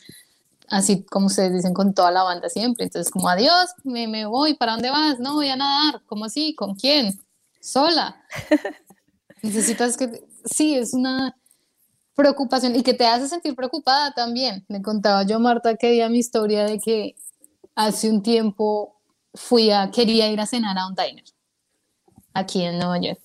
[0.72, 2.86] así como ustedes dicen, con toda la banda siempre.
[2.86, 5.20] Entonces, como adiós, me, me voy, ¿para dónde vas?
[5.20, 6.02] No, voy a nadar.
[6.08, 6.56] ¿Cómo así?
[6.56, 7.20] ¿Con quién?
[7.60, 8.24] Sola.
[9.44, 11.38] Necesitas que, sí, es una
[12.16, 14.66] preocupación y que te hace sentir preocupada también.
[14.70, 17.16] Le contaba yo a Marta que día mi historia de que
[17.76, 19.02] hace un tiempo
[19.34, 21.26] fui a, quería ir a cenar a un diner
[22.34, 23.20] aquí en Nueva York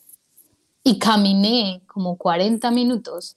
[0.82, 3.36] y caminé como 40 minutos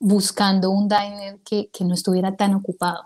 [0.00, 3.04] buscando un diner que, que no estuviera tan ocupado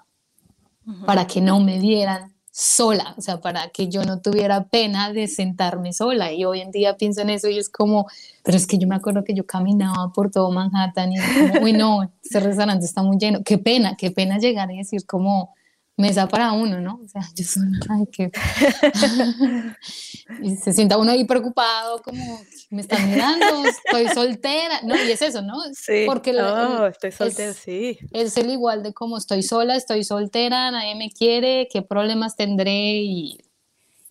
[1.07, 5.27] para que no me vieran sola, o sea, para que yo no tuviera pena de
[5.27, 6.33] sentarme sola.
[6.33, 8.07] Y hoy en día pienso en eso y es como,
[8.45, 11.73] pero es que yo me acuerdo que yo caminaba por todo Manhattan y como, uy,
[11.73, 13.43] no, este restaurante está muy lleno.
[13.45, 15.53] Qué pena, qué pena llegar y decir como
[15.97, 17.01] mesa para uno, ¿no?
[17.05, 18.31] O sea, yo soy, ay, qué...
[20.43, 24.95] y se sienta uno ahí preocupado, como, me están mirando, estoy soltera, ¿no?
[25.03, 25.55] Y es eso, ¿no?
[25.73, 26.05] Sí.
[26.07, 27.99] Porque el- oh, el- estoy soltera, es- sí.
[28.13, 32.97] es el igual de como estoy sola, estoy soltera, nadie me quiere, qué problemas tendré
[33.03, 33.39] y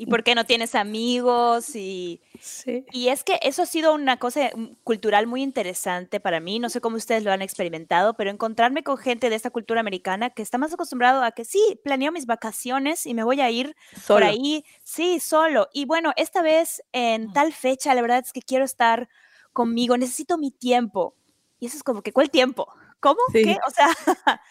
[0.04, 1.76] ¿Y por qué no tienes amigos?
[1.76, 2.86] Y, Sí.
[2.92, 4.52] y es que eso ha sido una cosa
[4.84, 6.60] cultural muy interesante para mí.
[6.60, 10.30] No sé cómo ustedes lo han experimentado, pero encontrarme con gente de esta cultura americana
[10.30, 13.76] que está más acostumbrado a que sí, planeo mis vacaciones y me voy a ir
[13.94, 14.26] por Solo.
[14.26, 15.70] ahí, sí, solo.
[15.72, 19.08] Y bueno, esta vez en tal fecha, la verdad es que quiero estar
[19.54, 21.16] conmigo, necesito mi tiempo.
[21.60, 22.68] Y eso es como que, ¿cuál tiempo?
[23.00, 23.20] ¿Cómo?
[23.32, 23.44] Sí.
[23.44, 23.58] ¿Qué?
[23.66, 23.88] O sea,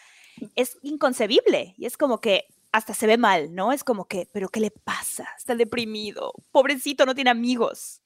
[0.55, 1.75] es inconcebible.
[1.77, 3.71] Y es como que hasta se ve mal, ¿no?
[3.71, 5.27] Es como que, ¿pero qué le pasa?
[5.37, 6.33] Está deprimido.
[6.51, 8.01] Pobrecito, no tiene amigos.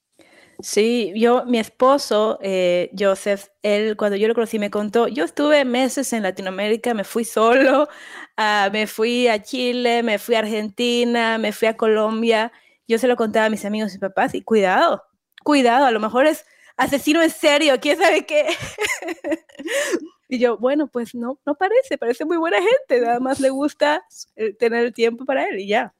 [0.60, 5.64] Sí, yo, mi esposo, eh, Joseph, él cuando yo lo conocí me contó, yo estuve
[5.64, 7.88] meses en Latinoamérica, me fui solo,
[8.36, 12.52] ah, me fui a Chile, me fui a Argentina, me fui a Colombia,
[12.88, 15.04] yo se lo contaba a mis amigos y papás y cuidado,
[15.44, 16.44] cuidado, a lo mejor es
[16.76, 18.48] asesino en serio, quién sabe qué.
[20.28, 24.02] Y yo, bueno, pues no, no parece, parece muy buena gente, nada más le gusta
[24.36, 25.94] eh, tener el tiempo para él y ya.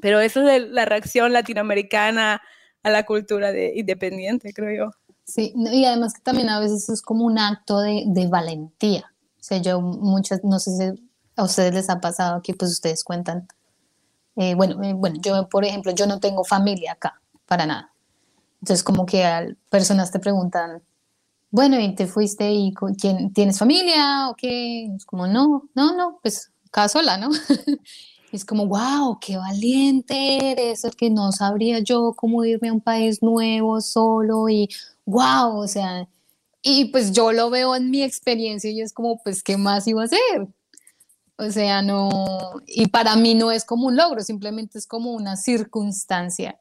[0.00, 2.40] Pero eso es la reacción latinoamericana
[2.82, 5.14] a la cultura de independiente, creo yo.
[5.24, 9.12] sí, y además que también a veces es como un acto de, de valentía.
[9.38, 13.04] O sea, yo muchas, no sé si a ustedes les ha pasado que pues ustedes
[13.04, 13.48] cuentan,
[14.36, 17.92] eh, bueno, eh, bueno, yo por ejemplo, yo no tengo familia acá, para nada.
[18.62, 20.82] Entonces como que al- personas te preguntan,
[21.50, 24.86] bueno, ¿y te fuiste y quién tienes familia o qué?
[24.94, 27.30] Es como, no, no, no, pues acá sola, ¿no?
[28.32, 32.80] Es como, wow, qué valiente eres, es que no sabría yo cómo irme a un
[32.80, 34.68] país nuevo solo y
[35.04, 36.08] wow, o sea,
[36.62, 40.02] y pues yo lo veo en mi experiencia y es como, pues, ¿qué más iba
[40.02, 40.46] a hacer?
[41.38, 45.36] O sea, no, y para mí no es como un logro, simplemente es como una
[45.36, 46.60] circunstancia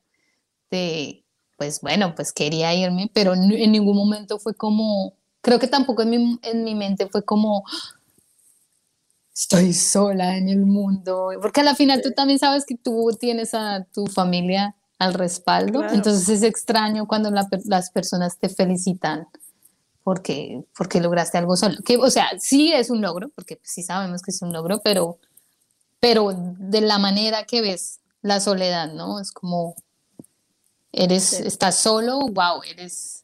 [0.72, 1.24] de,
[1.60, 6.10] pues bueno, pues quería irme, pero en ningún momento fue como, creo que tampoco en
[6.10, 7.66] mi, en mi mente fue como,
[9.36, 13.54] estoy sola en el mundo, porque a la final tú también sabes que tú tienes
[13.54, 15.96] a tu familia al respaldo, Claro.
[15.96, 19.28] entonces es extraño cuando la las personas te felicitan
[20.02, 23.84] porque, porque lograste algo solo, que, o sea, sí es un logro, porque pues, sí
[23.84, 25.20] sabemos que es un logro, pero,
[26.00, 29.20] pero de la manera que ves la soledad, ¿no?
[29.20, 29.76] Es como,
[30.92, 31.44] eres, Sí.
[31.46, 33.16] estás solo, wow, eres...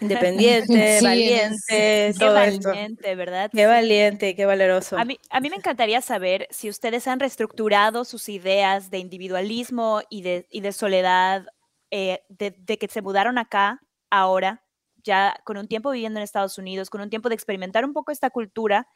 [0.00, 0.66] Independiente,
[0.98, 2.68] Sí, valiente, Qué todo esto.
[2.70, 3.50] valiente, ¿verdad?
[3.52, 4.96] Qué valiente, qué valeroso.
[4.96, 10.00] A mí, a mí me encantaría saber si ustedes han reestructurado sus ideas de individualismo
[10.08, 11.46] y de, y de soledad
[11.90, 14.64] eh, de, de que se mudaron acá ahora,
[15.04, 18.10] ya con un tiempo viviendo en Estados Unidos, con un tiempo de experimentar un poco
[18.10, 18.86] esta cultura,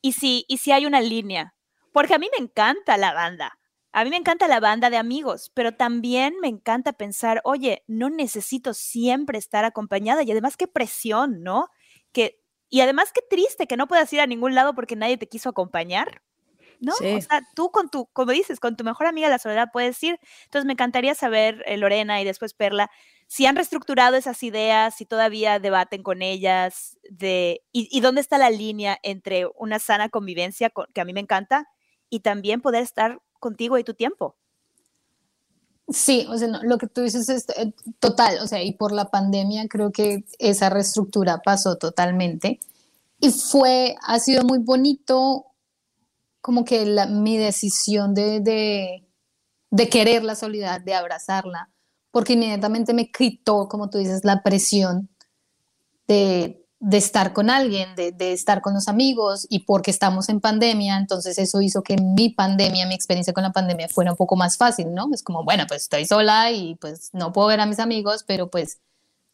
[0.00, 1.54] y si, y si hay una línea.
[1.92, 3.58] Porque a mí me encanta la banda.
[3.92, 8.08] A mí me encanta la banda de amigos, pero también me encanta pensar, oye, no
[8.10, 11.68] necesito siempre estar acompañada y además qué presión, ¿no?
[12.12, 15.28] Que, y además qué triste que no puedas ir a ningún lado porque nadie te
[15.28, 16.22] quiso acompañar.
[16.80, 16.92] ¿No?
[16.94, 17.06] Sí.
[17.14, 20.18] O sea, tú con tu, como dices, con tu mejor amiga la soledad puedes ir.
[20.44, 22.90] Entonces me encantaría saber, eh, Lorena y después Perla,
[23.28, 28.36] si han reestructurado esas ideas, si todavía debaten con ellas, de, y, y dónde está
[28.36, 31.68] la línea entre una sana convivencia, con- que a mí me encanta,
[32.10, 34.36] y también poder estar contigo y tu tiempo.
[35.88, 39.10] Sí, o sea, lo que tú dices es eh, total, o sea, y por la
[39.10, 42.60] pandemia creo que esa reestructura pasó totalmente.
[43.20, 45.46] Y fue, ha sido muy bonito
[46.40, 49.06] como que la- mi decisión de, de,
[49.70, 51.70] de querer la soledad, de abrazarla,
[52.12, 55.10] porque inmediatamente me quitó, como tú dices, la presión
[56.08, 60.40] de, de estar con alguien, de, de estar con los amigos, y porque estamos en
[60.40, 64.34] pandemia, entonces eso hizo que mi pandemia, mi experiencia con la pandemia fuera un poco
[64.34, 65.08] más fácil, ¿no?
[65.14, 68.50] Es como, bueno, pues estoy sola y pues no puedo ver a mis amigos, pero
[68.50, 68.80] pues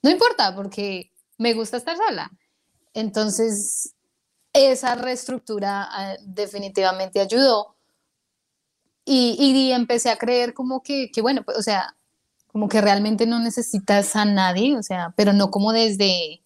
[0.02, 2.30] no importa porque me gusta estar sola.
[2.92, 3.94] Entonces,
[4.52, 7.76] esa reestructura ah, definitivamente ayudó
[9.06, 11.96] y, y empecé a creer como que, que, bueno, pues, o sea,
[12.48, 16.42] como que realmente no necesitas a nadie, o sea, pero no como desde,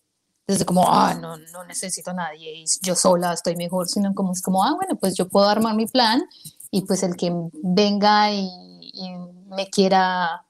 [0.47, 4.33] desde como, ah, no, no necesito a nadie y yo sola estoy mejor, sino como
[4.33, 6.23] es como, ah, bueno, pues yo puedo armar mi plan
[6.71, 8.49] y pues el que venga y,
[8.93, 9.11] y
[9.47, 10.45] me quiera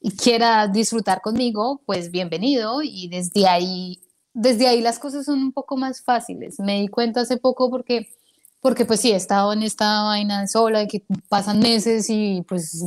[0.00, 4.00] y quiera disfrutar conmigo, pues bienvenido y desde ahí,
[4.32, 6.60] desde ahí las cosas son un poco más fáciles.
[6.60, 8.08] Me di cuenta hace poco porque
[8.60, 12.82] porque pues sí, he estado en esta vaina sola, de que pasan meses y pues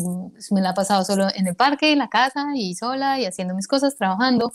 [0.52, 3.56] me la he pasado solo en el parque, en la casa y sola y haciendo
[3.56, 4.52] mis cosas, trabajando.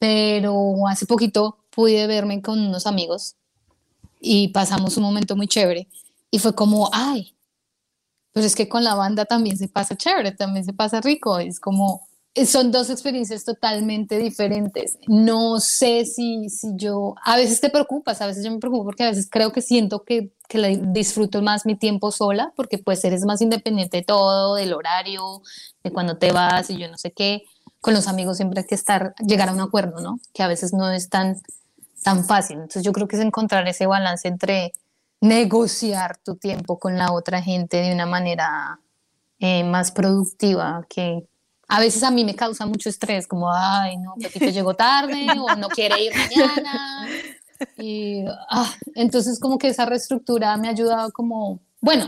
[0.00, 3.36] Pero hace poquito pude verme con unos amigos
[4.20, 5.86] y pasamos un momento muy chévere.
[6.32, 7.36] Y fue como, ay,
[8.32, 11.38] pero es que con la banda también se pasa chévere, también se pasa rico.
[11.38, 14.98] Es como, eh, son dos experiencias totalmente diferentes.
[15.08, 19.04] No sé si, si yo, a veces te preocupas, a veces yo me preocupo porque
[19.04, 23.24] a veces creo que siento que, que disfruto más mi tiempo sola, porque pues eres
[23.24, 25.42] más independiente de todo, del horario,
[25.82, 27.42] de cuando te vas y yo no sé qué.
[27.80, 30.18] Con los amigos siempre hay que estar, llegar a un acuerdo, ¿no?
[30.32, 31.40] Que a veces no es tan,
[32.02, 32.56] tan fácil.
[32.56, 34.72] Entonces yo creo que es encontrar ese balance entre
[35.20, 38.80] negociar tu tiempo con la otra gente de una manera
[39.38, 41.26] eh, más productiva, que
[41.68, 45.54] a veces a mí me causa mucho estrés, como, ay, no, Pepito llegó tarde o
[45.56, 47.08] no quiere ir mañana.
[47.76, 52.06] Y ah, entonces como que esa reestructura me ha ayudado como, bueno,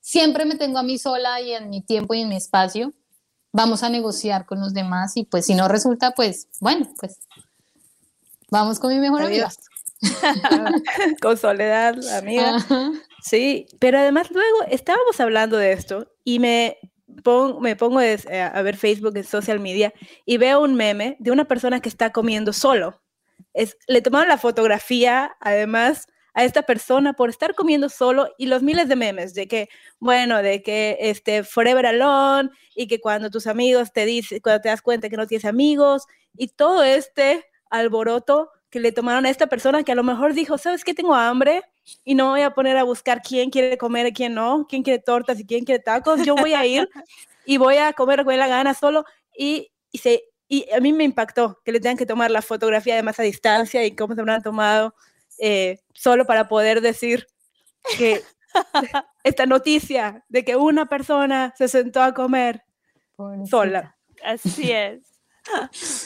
[0.00, 2.92] siempre me tengo a mí sola y en mi tiempo y en mi espacio.
[3.58, 7.18] Vamos a negociar con los demás y pues si no resulta, pues bueno, pues
[8.50, 9.50] vamos con mi mejor amiga.
[11.20, 12.54] Con soledad, amiga.
[12.56, 12.92] Ajá.
[13.20, 16.78] Sí, pero además luego estábamos hablando de esto y me,
[17.24, 19.92] pon- me pongo eh, a ver Facebook en social media
[20.24, 23.00] y veo un meme de una persona que está comiendo solo.
[23.54, 26.06] Es, le tomaron la fotografía, además,
[26.38, 30.40] a esta persona por estar comiendo solo y los miles de memes de que, bueno,
[30.40, 34.80] de que este, forever alone y que cuando tus amigos te dicen, cuando te das
[34.80, 36.04] cuenta que no tienes amigos
[36.36, 40.58] y todo este alboroto que le tomaron a esta persona que a lo mejor dijo,
[40.58, 40.94] ¿sabes qué?
[40.94, 41.62] Tengo hambre
[42.04, 45.02] y no voy a poner a buscar quién quiere comer y quién no, quién quiere
[45.02, 46.24] tortas y quién quiere tacos.
[46.24, 46.88] Yo voy a ir
[47.46, 49.04] y voy a comer dé la gana solo.
[49.36, 52.94] Y, y, se, y a mí me impactó que le tengan que tomar la fotografía
[52.94, 54.94] además a distancia y cómo se habrán tomado
[55.38, 57.26] eh, solo para poder decir
[57.96, 58.22] que
[59.24, 62.62] esta noticia de que una persona se sentó a comer
[63.48, 63.96] sola.
[64.22, 65.00] Así es.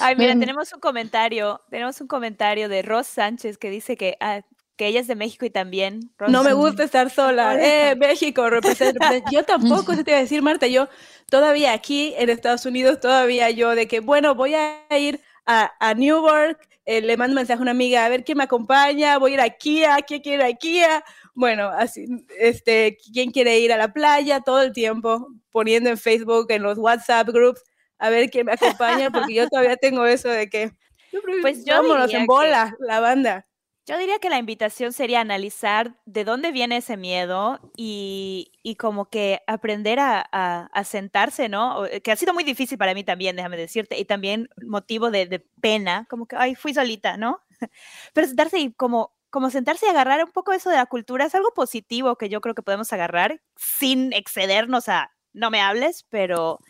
[0.01, 4.43] Ay, mira, tenemos un comentario, tenemos un comentario de Ros Sánchez que dice que, ah,
[4.77, 6.13] que ella es de México y también.
[6.17, 7.57] Ros, No me gusta estar sola.
[7.61, 9.05] Eh, México, representa.
[9.05, 9.31] representa.
[9.33, 10.67] Yo tampoco, eso te iba a decir, Marta.
[10.67, 10.89] Yo
[11.29, 15.95] todavía aquí en Estados Unidos, todavía yo de que, bueno, voy a ir a, a
[15.95, 19.33] Newark, eh, le mando un mensaje a una amiga a ver quién me acompaña, voy
[19.33, 21.05] a ir a Kia, ¿quién quiere ir a Kia?
[21.35, 22.07] Bueno, así,
[22.39, 24.41] este, ¿quién quiere ir a la playa?
[24.41, 27.63] Todo el tiempo poniendo en Facebook, en los WhatsApp groups,
[27.99, 30.73] a ver quién me acompaña, porque yo todavía tengo eso de que,
[31.43, 33.47] Pues yo vámonos en que- bola, la banda.
[33.85, 39.07] Yo diría que la invitación sería analizar de dónde viene ese miedo y, y como
[39.11, 41.81] que aprender a, a- a sentarse, ¿no?
[41.81, 45.27] O- Que ha sido muy difícil para mí también, déjame decirte, y también motivo de,
[45.27, 47.41] de pena, como que, ay, fui solita, ¿no?
[48.15, 51.35] Pero sentarse y como, como sentarse y agarrar un poco eso de la cultura es
[51.35, 56.61] algo positivo que yo creo que podemos agarrar sin excedernos a no me hables, pero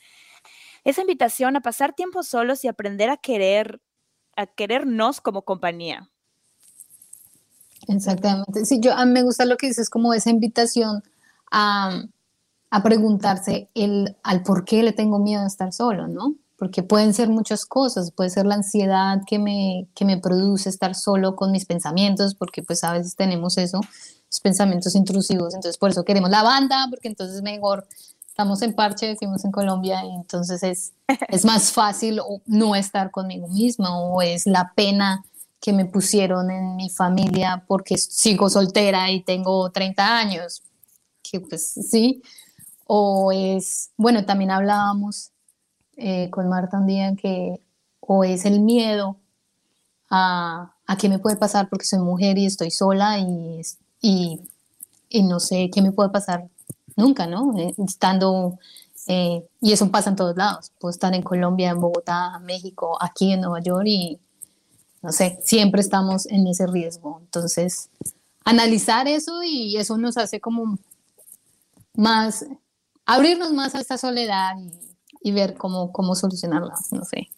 [0.85, 3.81] esa invitación a pasar tiempo solos y aprender a querer,
[4.37, 6.11] a querernos como compañía.
[7.89, 8.65] Exactamente.
[8.65, 11.03] Sí, yo a mí me gusta lo que dices, como esa invitación
[11.51, 12.05] a,
[12.71, 16.35] a preguntarse el, al por qué le tengo miedo a estar solo, ¿no?
[16.57, 20.95] Porque pueden ser muchas cosas, puede ser la ansiedad que me, que me produce estar
[20.95, 23.81] solo con mis pensamientos, porque pues a veces tenemos eso,
[24.29, 27.87] los pensamientos intrusivos, entonces por eso queremos la banda, porque entonces mejor
[28.27, 30.93] estamos en parche, decimos en Colombia, y entonces es,
[31.29, 35.25] es más fácil no estar conmigo misma, o es la pena
[35.63, 40.65] que me pusieron en mi familia porque sigo soltera y tengo 30 años,
[41.23, 42.21] que pues sí,
[42.85, 45.31] o es, bueno, también hablábamos
[45.97, 47.63] eh, con Marta un día que
[48.01, 49.19] o es el miedo
[50.11, 53.61] a, qué me puede pasar porque soy mujer y estoy sola y,
[54.01, 54.41] y,
[55.09, 56.51] y no sé qué me puede pasar
[56.97, 57.57] nunca, ¿no?
[57.57, 58.59] Eh, estando,
[59.07, 63.33] eh, y eso pasa en todos lados, puedo estar en Colombia, en Bogotá, México, aquí
[63.33, 64.21] en Nueva York y
[65.03, 67.19] no sé, siempre estamos en ese riesgo.
[67.21, 67.91] Entonces,
[68.45, 70.79] analizar eso y eso nos hace como
[71.95, 72.47] más,
[73.05, 74.55] abrirnos más a esta soledad
[75.21, 77.29] y, ver cómo, cómo solucionarla, no sé.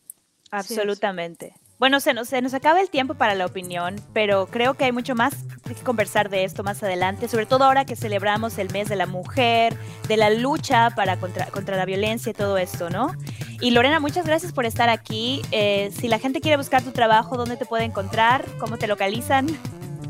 [0.50, 1.54] Absolutamente.
[1.84, 4.92] Bueno, se nos, se nos acaba el tiempo para la opinión, pero creo que hay
[4.92, 5.34] mucho más
[5.68, 9.04] que conversar de esto más adelante, sobre todo ahora que celebramos el mes de la
[9.04, 9.76] mujer,
[10.08, 13.12] de la lucha para contra, contra la violencia y todo esto, ¿no?
[13.60, 15.42] Y Lorena, muchas gracias por estar aquí.
[15.50, 18.46] Eh, si la gente quiere buscar tu trabajo, ¿dónde te puede encontrar?
[18.58, 19.48] ¿Cómo te localizan?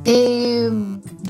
[0.05, 0.71] Eh,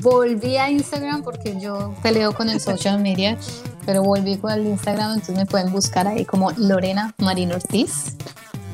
[0.03, 3.35] volví a Instagram porque yo peleo con el social media,
[3.83, 8.15] pero volví con el Instagram, entonces me pueden buscar ahí como Lorena Marino Ortiz.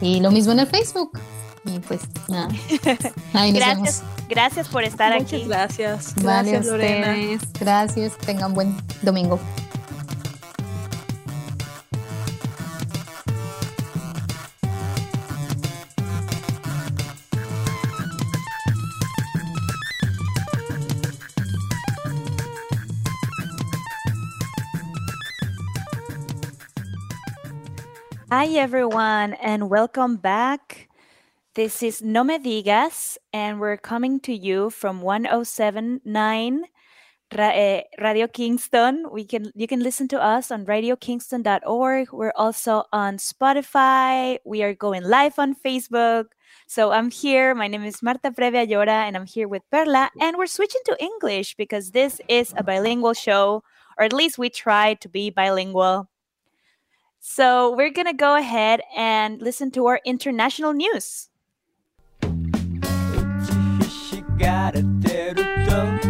[0.01, 1.17] Y lo mismo en el Facebook.
[1.65, 2.47] Y pues nada.
[3.33, 4.27] Ahí nos Gracias, vemos.
[4.29, 5.45] gracias por estar Muchas aquí.
[5.47, 6.15] gracias.
[6.15, 7.07] Vale, Gracias, Lorena.
[7.11, 7.41] ustedes.
[7.59, 8.17] Gracias.
[8.17, 9.39] Tengan buen domingo.
[28.29, 30.87] Hi, everyone, and welcome back.
[31.53, 36.63] This is No Me Digas, and we're coming to you from 1079
[37.31, 39.11] eh, Radio Kingston.
[39.11, 42.13] We can you can listen to us on radiokingston.org.
[42.13, 44.37] We're also on Spotify.
[44.45, 46.27] We are going live on Facebook.
[46.67, 47.53] So I'm here.
[47.53, 50.09] My name is Marta Previa Llora, and I'm here with Perla.
[50.21, 53.61] And we're switching to English because this is a bilingual show,
[53.97, 56.07] or at least we try to be bilingual.
[57.19, 61.27] So we're going to go ahead and listen to our international news.
[64.40, 66.08] がれてる時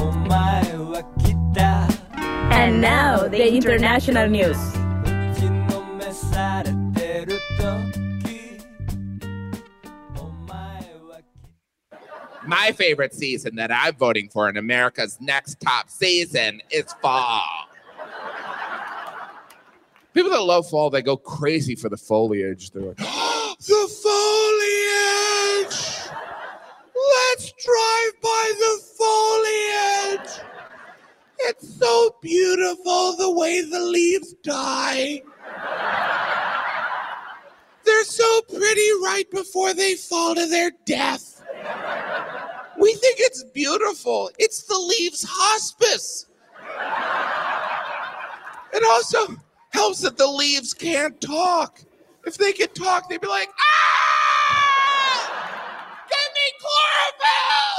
[0.00, 1.88] お前は来た
[2.52, 4.56] And now, the international news.
[5.04, 8.58] 打ちのめされてる時
[10.16, 10.54] お前
[11.08, 11.24] は来
[11.90, 11.98] た
[12.46, 17.42] My favorite season that I'm voting for in America's next top season is fall.
[20.12, 22.72] People that love fall, they go crazy for the foliage.
[22.72, 22.98] They're like,
[23.59, 25.79] the foliage!
[26.95, 30.41] Let's drive by the foliage!
[31.39, 35.21] It's so beautiful the way the leaves die.
[37.85, 41.43] They're so pretty right before they fall to their death.
[42.79, 44.31] We think it's beautiful.
[44.37, 46.27] It's the leaves hospice.
[48.73, 49.35] It also
[49.69, 51.79] helps that the leaves can't talk.
[52.25, 55.19] If they could talk, they'd be like, ah!
[56.09, 57.77] Give me chlorophyll!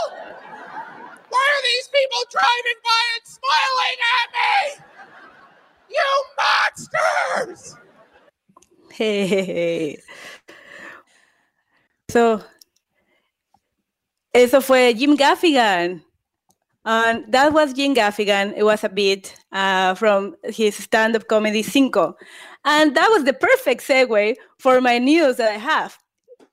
[1.29, 4.55] Why are these people driving by and smiling at me?
[5.91, 7.77] You monsters!
[8.93, 9.99] Hey.
[12.09, 12.41] So,
[14.33, 16.03] eso fue Jim Gaffigan.
[16.85, 18.55] And that was Jim Gaffigan.
[18.57, 22.17] It was a bit uh, from his stand up comedy Cinco.
[22.67, 25.97] And that was the perfect segue for my news that I have.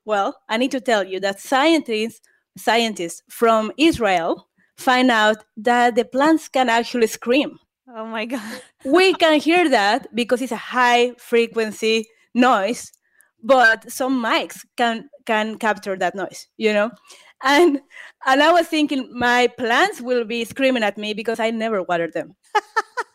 [0.06, 2.20] Well, I need to tell you that scientists,
[2.56, 7.58] scientists from Israel find out that the plants can actually scream
[7.88, 8.62] Oh my God.
[8.84, 12.92] we can hear that because it's a high frequency noise,
[13.42, 16.90] but some mics can can capture that noise, you know.
[17.42, 17.80] And
[18.26, 22.10] and I was thinking my plants will be screaming at me because I never water
[22.12, 22.34] them.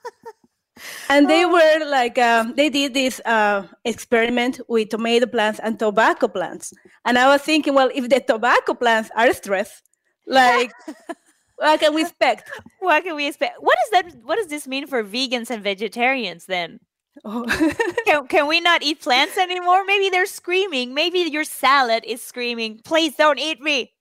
[1.10, 6.28] and they were like um, they did this uh, experiment with tomato plants and tobacco
[6.28, 6.74] plants
[7.06, 9.84] and i was thinking well if the tobacco plants are stressed
[10.28, 10.72] like
[11.58, 12.50] what can we expect
[12.80, 13.58] What can we expect?
[13.60, 14.24] What does that?
[14.24, 16.80] What does this mean for vegans and vegetarians then?
[17.26, 17.46] oh.
[18.06, 19.84] Can, can we not eat plants anymore?
[19.86, 20.94] Maybe they're screaming.
[20.94, 23.94] Maybe your salad is screaming, please don't eat me.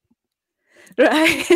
[0.98, 1.46] right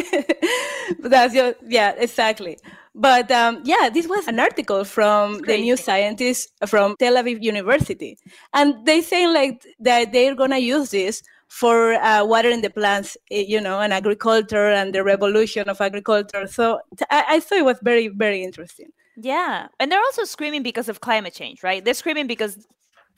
[1.00, 2.58] that's your yeah exactly
[2.94, 8.18] but um, yeah this was an article from the new scientists from tel aviv university
[8.52, 13.44] and they saying like that they're gonna use this for uh, watering the plants eh,
[13.46, 16.80] you know and agriculture and the revolution of agriculture so
[17.10, 19.68] I thought it was very very interesting Yeah.
[19.78, 21.84] And they're also screaming because of climate change, right?
[21.84, 22.56] They're screaming because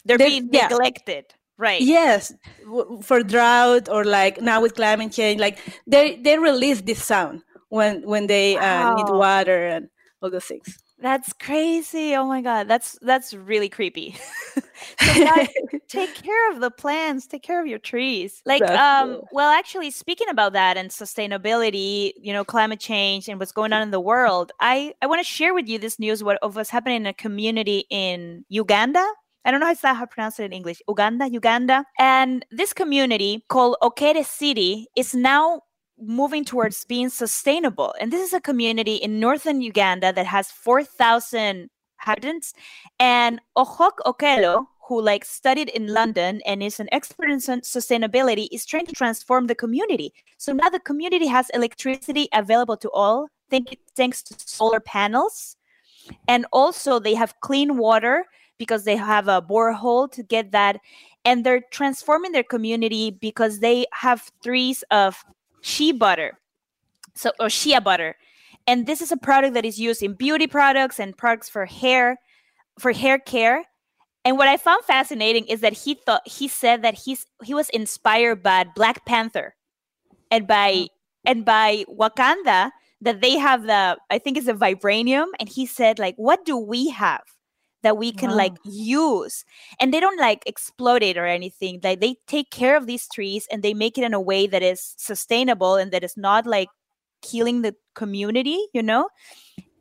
[0.05, 0.66] they're, They're- being yeah.
[0.66, 1.25] neglected.
[1.57, 1.81] Right.
[1.81, 2.35] yes
[3.09, 5.57] for drought or like now with climate change like
[5.87, 7.43] they they release this sound
[7.75, 9.89] when when they uh, need water and
[10.22, 12.14] all those things That's crazy.
[12.14, 12.68] Oh my god.
[12.68, 14.16] That's that's really creepy.
[14.55, 15.49] so guys,
[15.89, 18.41] take care of the plants, take care of your trees.
[18.47, 19.22] Like That's um true.
[19.33, 23.83] well actually speaking about that and sustainability, you know, climate change and what's going on
[23.83, 26.70] in the world, I I want to share with you this news what of what's
[26.70, 29.05] happening in a community in Uganda.
[29.45, 30.81] I don't know how to pronounce it in English.
[30.89, 31.85] Uganda, Uganda.
[31.99, 35.61] And this community called Okere City is now
[35.99, 37.95] moving towards being sustainable.
[38.01, 41.68] And this is a community in northern Uganda that has 4,000
[42.01, 42.53] inhabitants.
[42.99, 48.66] And Ohok Okelo, who like studied in London and is an expert in sustainability, is
[48.66, 50.12] trying to transform the community.
[50.36, 55.57] So now the community has electricity available to all, thank- thanks to solar panels.
[56.28, 58.26] And also they have clean water
[58.59, 60.80] because they have a borehole to get that.
[61.24, 65.24] And they're transforming their community because they have trees of
[65.65, 66.39] shea butter.
[67.15, 68.17] So or shea butter.
[68.67, 72.19] And this is a product that is used in beauty products and products for hair
[72.79, 73.65] for hair care.
[74.25, 77.69] And what i found fascinating is that he thought he said that he's he was
[77.71, 79.55] inspired by black panther
[80.31, 80.89] and by mm.
[81.25, 85.27] and by wakanda that they have the i think it's a vibranium.
[85.39, 87.25] And he said like what do we have
[87.85, 89.45] that we can like use
[89.78, 93.47] and they don't like explode it or anything like they take care of these trees
[93.53, 96.68] and they make it in a way that is sustainable and that is not like
[97.22, 99.09] killing the community you know?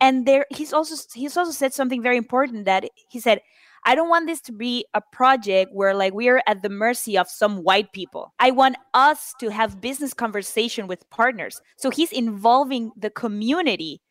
[0.01, 3.39] And there he's also he's also said something very important that he said
[3.85, 7.17] i don't want this to be a project where like we are at the mercy
[7.17, 8.33] of some white people.
[8.37, 11.61] I want us to have business conversation with partners.
[11.77, 14.01] So he's involving the community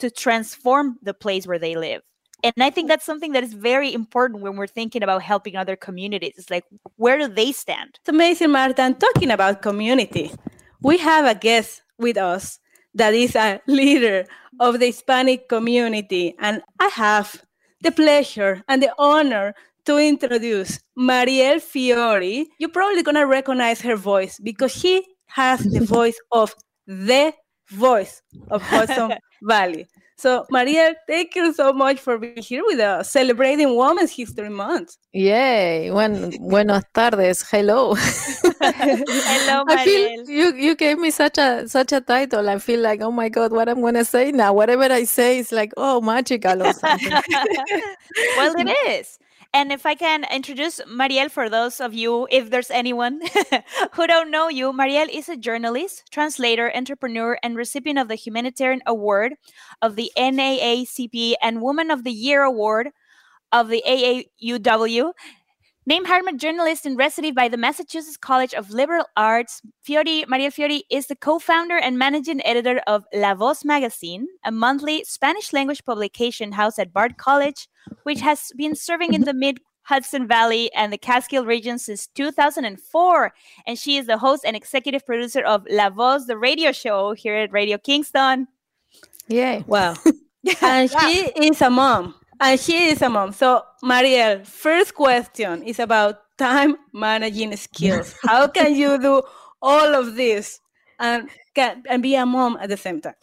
[0.00, 2.02] to transform the place where they live
[2.54, 5.76] and i think that's something that is very important when we're thinking about helping other
[5.76, 6.64] communities it's like
[6.96, 8.82] where do they stand It's amazing, Marta.
[8.82, 10.30] And talking about community,
[10.80, 12.60] we have a guest with us
[12.94, 14.26] that is a leader
[14.60, 16.34] of the Hispanic community.
[16.38, 17.42] And I have
[17.80, 19.54] the pleasure and the honor
[19.86, 22.46] to introduce Marielle Fiori.
[22.58, 26.54] You're probably going to recognize her voice because she has the voice of
[26.86, 27.34] the
[27.70, 29.86] voice of Hudson Valley.
[30.18, 34.96] So, Maria, thank you so much for being here with us, celebrating Women's History Month.
[35.12, 35.90] Yay!
[35.90, 37.44] Buen, buenas tardes.
[37.50, 37.94] Hello.
[38.60, 42.48] hello I feel you you gave me such a such a title.
[42.48, 44.54] I feel like oh my god, what I'm gonna say now.
[44.54, 47.10] Whatever I say is like oh magical or something.
[48.38, 49.18] well, it is.
[49.56, 53.22] And if I can introduce Mariel for those of you, if there's anyone
[53.94, 58.82] who don't know you, Mariel is a journalist, translator, entrepreneur, and recipient of the Humanitarian
[58.86, 59.32] Award
[59.80, 62.90] of the NAACP and Woman of the Year Award
[63.50, 65.12] of the AAUW.
[65.86, 70.82] Named Harvard Journalist in Residency by the Massachusetts College of Liberal Arts, Fiori, Maria Fiori
[70.90, 76.78] is the co-founder and managing editor of La Voz magazine, a monthly Spanish-language publication housed
[76.78, 77.68] at Bard College,
[78.02, 79.26] which has been serving in mm-hmm.
[79.26, 83.32] the mid Hudson Valley and the Catskill region since 2004.
[83.66, 87.36] And she is the host and executive producer of La Voz, the radio show here
[87.36, 88.48] at Radio Kingston.
[89.28, 89.64] Yay!
[89.66, 89.94] Wow.
[90.60, 92.14] and she is a mom.
[92.40, 93.32] And she is a mom.
[93.32, 98.14] So, Marielle, first question is about time managing skills.
[98.22, 99.22] How can you do
[99.62, 100.60] all of this
[100.98, 103.14] and can, and be a mom at the same time?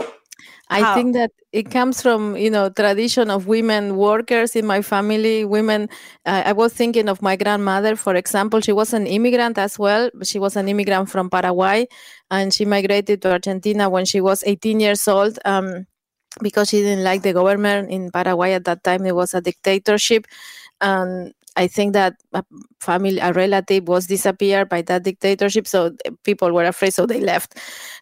[0.70, 0.96] I How?
[0.96, 5.46] think that it comes from you know tradition of women workers in my family.
[5.46, 5.90] Women.
[6.26, 8.62] Uh, I was thinking of my grandmother, for example.
[8.62, 10.10] She was an immigrant as well.
[10.24, 11.88] She was an immigrant from Paraguay,
[12.32, 15.40] and she migrated to Argentina when she was 18 years old.
[15.46, 15.86] Um,
[16.42, 20.26] because she didn't like the government in Paraguay at that time, it was a dictatorship.
[20.82, 22.44] and I think that a
[22.80, 27.60] family, a relative was disappeared by that dictatorship, so people were afraid, so they left.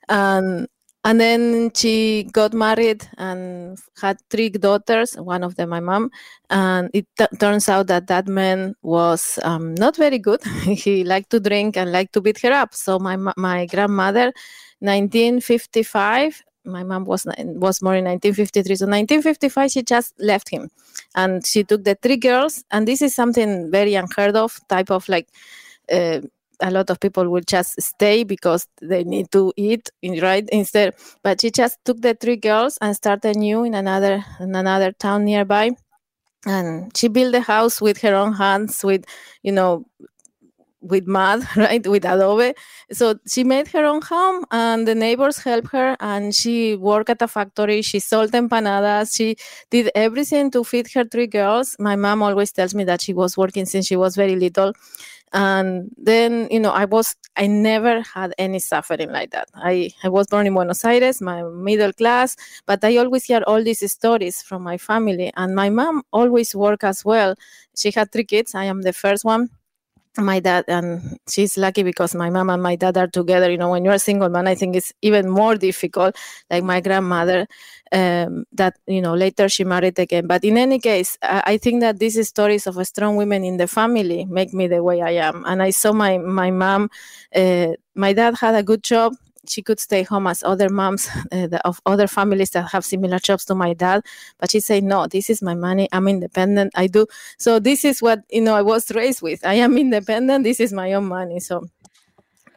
[0.10, 0.68] And
[1.04, 6.12] and then she got married and had three daughters, one of them my mom.
[6.50, 10.44] And it t- turns out that that man was um, not very good.
[10.64, 12.76] he liked to drink and liked to beat her up.
[12.76, 14.32] So my my grandmother,
[14.80, 18.76] 1955, my mom was was born in 1953.
[18.76, 20.70] So 1955, she just left him,
[21.16, 22.64] and she took the three girls.
[22.70, 25.28] And this is something very unheard of, type of like.
[25.92, 26.22] Uh,
[26.62, 29.90] a lot of people will just stay because they need to eat
[30.22, 30.48] right?
[30.52, 34.92] Instead but she just took the three girls and started new in another in another
[34.92, 35.72] town nearby.
[36.46, 39.06] And she built a house with her own hands with
[39.44, 39.86] you know
[40.82, 41.86] with mud right?
[41.86, 42.54] With adobe.
[42.92, 47.22] So she made her own home and the neighbors helped her and she worked at
[47.22, 47.82] a factory.
[47.82, 49.16] She sold empanadas.
[49.16, 49.36] She
[49.70, 51.76] did everything to feed her three girls.
[51.80, 54.74] My mom always tells me that she was working since she was very little
[55.34, 59.48] and then you know i was i never had any suffering like that.
[59.56, 63.64] I i was born in buenos aires my middle class but i always hear all
[63.64, 65.32] these stories from my family.
[65.38, 67.36] And my mom always worked as well.
[67.78, 68.54] She had three kids.
[68.56, 69.50] I am the first one
[70.18, 73.50] my dad and she's lucky because my mom and my dad are together.
[73.50, 76.16] You know when you're a single man i think it's even more difficult
[76.50, 77.48] like my grandmother
[77.94, 80.28] um, that you know later she married again.
[80.28, 83.68] But in any case I, I think that these stories of strong women in the
[83.68, 85.44] family make me the way i am.
[85.48, 86.90] And i saw my my mom
[87.36, 89.14] uh, my dad had a good job
[89.48, 93.20] she could stay home as other moms uh, the- of other families that have similar
[93.20, 94.04] jobs to my dad
[94.40, 97.06] but she said no this is my money i'm independent i do
[97.38, 100.72] so this is what you know i was raised with i am independent this is
[100.74, 101.64] my own money so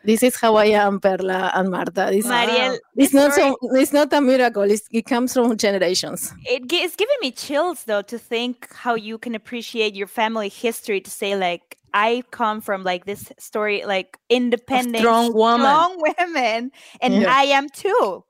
[0.05, 2.09] this is how I am, Perla and Marta.
[2.11, 4.63] This, Mariel, it's not so, it's not a miracle.
[4.63, 6.33] It's, it comes from generations.
[6.45, 11.01] It it's giving me chills though to think how you can appreciate your family history
[11.01, 15.61] to say like I come from like this story like independent strong woman.
[15.61, 17.31] strong women and Yeah.
[17.31, 18.25] I am too.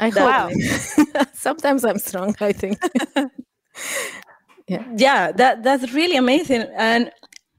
[0.00, 0.48] I Wow.
[0.48, 1.28] hope.
[1.34, 2.34] Sometimes I'm strong.
[2.40, 2.78] I think.
[4.68, 7.10] yeah yeah, that that's really amazing and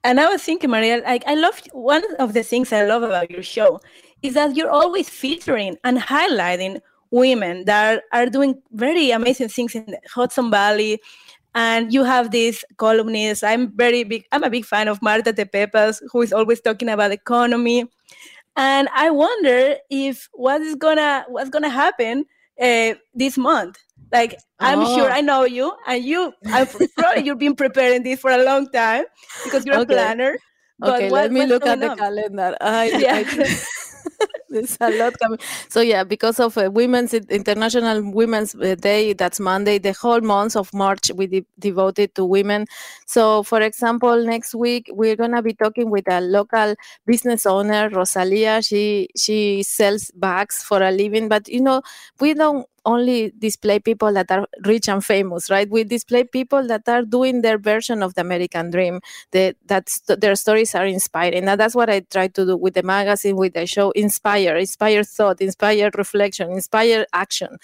[0.04, 3.30] and i was thinking maria like i love one of the things i love about
[3.32, 3.80] your show
[4.22, 6.80] is that you're always featuring and highlighting
[7.12, 11.00] women that are doing very amazing things in the hudson valley
[11.58, 16.01] and you have these columnists i'm very big i'm a big fan of marta tepepas
[16.12, 17.86] who is always talking about economy
[18.55, 22.26] and i wonder if what is gonna what's gonna happen
[22.62, 23.78] uh, this month
[24.12, 25.14] like i'm sure Oh.
[25.14, 29.05] i know you and you I'm probably you've been preparing this for a long time
[29.43, 29.93] because you're Okay.
[29.93, 30.34] a planner
[30.80, 31.97] but okay, what- let me look at the on?
[31.97, 32.55] calendar.
[32.62, 33.24] I, Yeah.
[33.24, 33.49] I-
[34.50, 35.39] there's a lot coming.
[35.70, 39.78] So yeah, because of uh, Women's International Women's uh, Day, that's Monday.
[39.78, 42.66] The whole month of March we de- devoted to women.
[43.06, 46.76] So, for example, next week we're gonna be talking with a local
[47.06, 48.62] business owner, Rosalia.
[48.62, 51.82] She she sells bags for a living, but you know
[52.20, 55.70] we don't only display people that are rich and famous, right?
[55.70, 59.02] We display people that are doing their version of the American dream.
[59.32, 59.90] That that
[60.22, 61.48] their stories are inspiring.
[61.48, 63.92] And that's what I try to do with the magazine, with the show.
[63.92, 67.58] Inspire, inspire thought, inspire reflection, inspire action.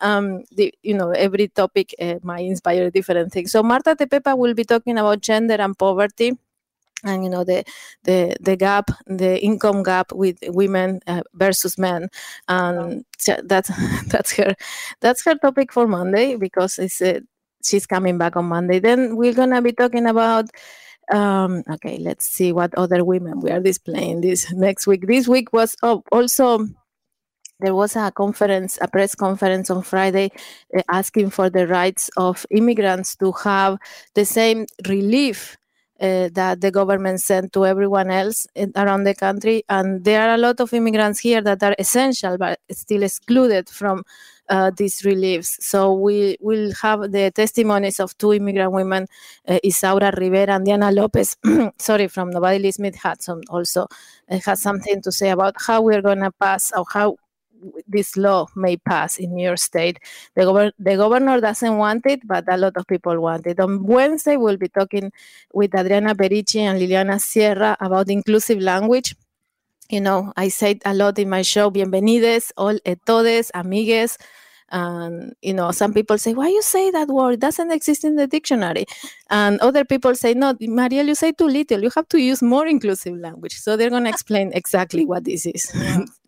[0.00, 3.52] Um, the, you know, every topic uh, might inspire different things.
[3.52, 6.32] So Marta Tepepa will be talking about gender and poverty
[7.04, 7.64] and you know the
[8.04, 12.08] the the gap the income gap with women uh, versus men.
[12.48, 13.70] And so that's
[14.08, 14.54] that's her
[15.00, 17.20] that's her topic for monday because it's uh,
[17.64, 18.78] she's coming back on monday.
[18.78, 20.46] Then we're gonna be talking about
[21.12, 25.06] um okay let's see what other women we are displaying this next week.
[25.06, 26.66] This week was oh, also
[27.60, 30.32] there was a conference, a press conference on Friday,
[30.76, 33.78] uh, asking for the rights of immigrants to have
[34.14, 35.56] the same relief
[36.00, 39.62] that the government sent to everyone else in, around the country.
[39.68, 44.04] And there are a lot of immigrants here that are essential but still excluded from
[44.48, 45.56] uh, these reliefs.
[45.60, 49.06] So we will have the testimonies of two immigrant women,
[49.46, 51.36] uh, Isaura Rivera and Diana Lopez,
[51.78, 53.86] sorry, from Nobody Lee Smith Hudson also
[54.30, 57.16] uh, has something to say about how we're going to pass or how
[57.86, 59.98] this law may pass in New York State.
[60.34, 63.60] The, gover- the governor doesn't want it, but a lot of people want it.
[63.60, 65.12] On Wednesday, we'll be talking
[65.52, 69.14] with Adriana Perici and Liliana Sierra about inclusive language.
[69.88, 74.16] You know, I say it a lot in my show, bienvenides, all, eh, todes, amigues.
[74.72, 77.34] And, you know, some people say, why you say that word?
[77.34, 78.86] It doesn't exist in the dictionary.
[79.28, 81.82] And other people say, no, Mariel, you say too little.
[81.82, 83.54] You have to use more inclusive language.
[83.56, 85.72] So they're going to explain exactly what this is.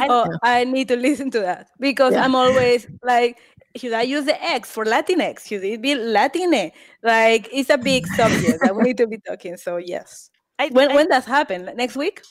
[0.00, 2.24] oh, I need to listen to that because Yeah.
[2.24, 3.38] I'm always like
[3.76, 5.46] should I use the X for Latinx?
[5.46, 6.72] Should it be Latine?
[7.02, 9.56] Like it's a big subject that we need to be talking.
[9.56, 10.30] So yes.
[10.58, 11.70] I, When I- when does happen?
[11.76, 12.22] Next week?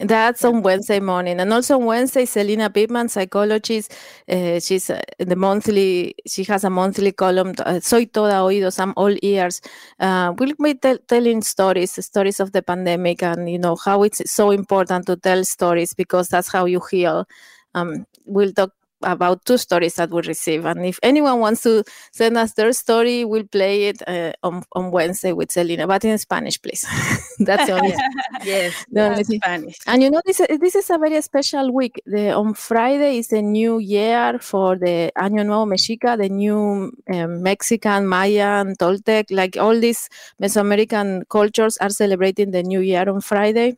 [0.00, 1.40] That's on Wednesday morning.
[1.40, 3.92] And also on Wednesday, Selena Pittman, psychologist,
[4.28, 8.94] uh, she's uh, the monthly, she has a monthly column, uh, Soy Toda Oídos, I'm
[8.96, 9.60] all ears.
[9.98, 14.22] Uh, we'll be tell telling stories, stories of the pandemic and, you know, how it's
[14.30, 17.26] so important to tell stories because that's how you heal.
[17.74, 18.70] Um, we'll talk
[19.02, 20.64] about two stories that we receive.
[20.64, 24.90] And if anyone wants to send us their story, we'll play it uh, on, on
[24.90, 26.86] Wednesday with Selena, but in Spanish, please.
[27.38, 27.94] that's the only,
[28.44, 28.84] Yes.
[28.90, 29.24] the only.
[29.24, 29.76] Spanish.
[29.86, 32.00] And you know, this this is a very special week.
[32.06, 37.42] The on Friday is the new year for the Año Nuevo Mexica, the new um,
[37.42, 40.08] Mexican, Mayan, Toltec, like all these
[40.40, 43.76] Mesoamerican cultures are celebrating the new year on Friday.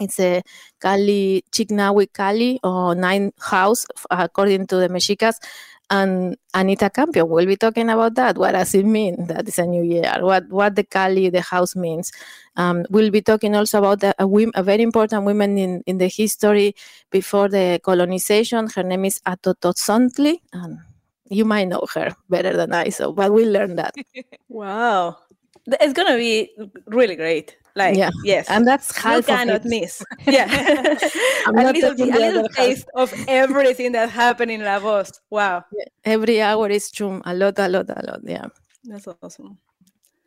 [0.00, 0.42] It's a
[0.80, 5.38] Cali Chignawi Cali or nine house according to the Mexicas.
[5.90, 8.38] And Anita Campion will be talking about that.
[8.38, 10.16] What does it mean that it's a new year?
[10.20, 12.10] What what the Cali, the house means?
[12.56, 16.74] Um, we'll be talking also about a, a, very important woman in, in the history
[17.10, 18.68] before the colonization.
[18.74, 20.78] Her name is Atotozontli, and
[21.28, 22.88] you might know her better than I.
[22.88, 23.94] So, but we'll learn that.
[24.48, 25.18] Wow.
[25.66, 26.50] Th- It's gonna be
[26.86, 27.56] really great.
[27.74, 28.10] Like Yeah.
[28.24, 28.46] yes.
[28.50, 29.68] And that's you half of cannot it.
[29.68, 30.02] miss.
[30.26, 30.46] Yeah.
[31.46, 32.66] I'm a not little, taking a the little other half.
[32.66, 35.10] taste of everything that happened in La Voz.
[35.30, 35.64] Wow.
[36.04, 37.22] Every hour is true.
[37.24, 38.20] A lot, a lot, a lot.
[38.24, 38.46] Yeah.
[38.84, 39.58] That's awesome.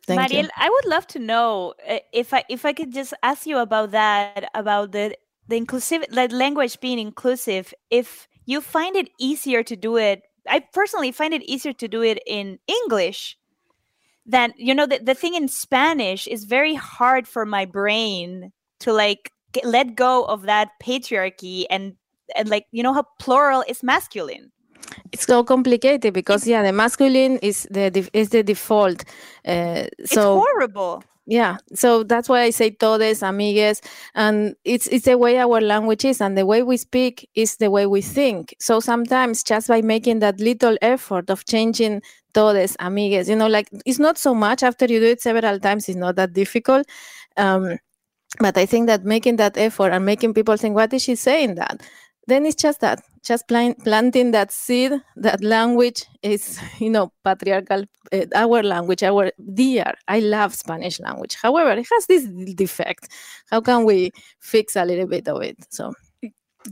[0.06, 0.50] Thank Mariel, you.
[0.56, 3.90] I would love to know uh, if I if I could just ask you about
[3.90, 5.16] that about the
[5.48, 7.74] the inclusive like language being inclusive.
[7.90, 12.02] If you find it easier to do it, I personally find it easier to do
[12.02, 13.36] it in English
[14.26, 18.92] than you know the, the thing in Spanish is very hard for my brain to
[18.92, 21.94] like get, let go of that patriarchy and
[22.34, 24.50] and like you know how plural is masculine.
[25.12, 29.02] It's so complicated because yeah, the masculine is the is the default.
[29.46, 31.02] Uh, it's so horrible.
[31.26, 33.82] yeah so that's why i say todes amigues
[34.14, 37.68] and it's it's the way our language is and the way we speak is the
[37.68, 42.00] way we think so sometimes just by making that little effort of changing
[42.36, 45.88] todes amigues you know like it's not so much after you do it several times
[45.88, 46.84] it's not that difficult
[47.44, 47.64] um,
[48.44, 51.54] but i think that making that effort and making people think what is she saying
[51.56, 51.76] that?
[52.28, 52.98] Then it's just that
[53.30, 54.92] just plant, planting that seed
[55.26, 56.42] that language is
[56.84, 57.82] you know patriarchal
[58.12, 59.88] uh, our language our dear.
[60.08, 61.34] I love spanish language.
[61.44, 62.24] However it has this
[62.64, 63.02] defect.
[63.50, 64.10] How can we
[64.40, 65.56] fix a little bit of it?
[65.70, 65.94] So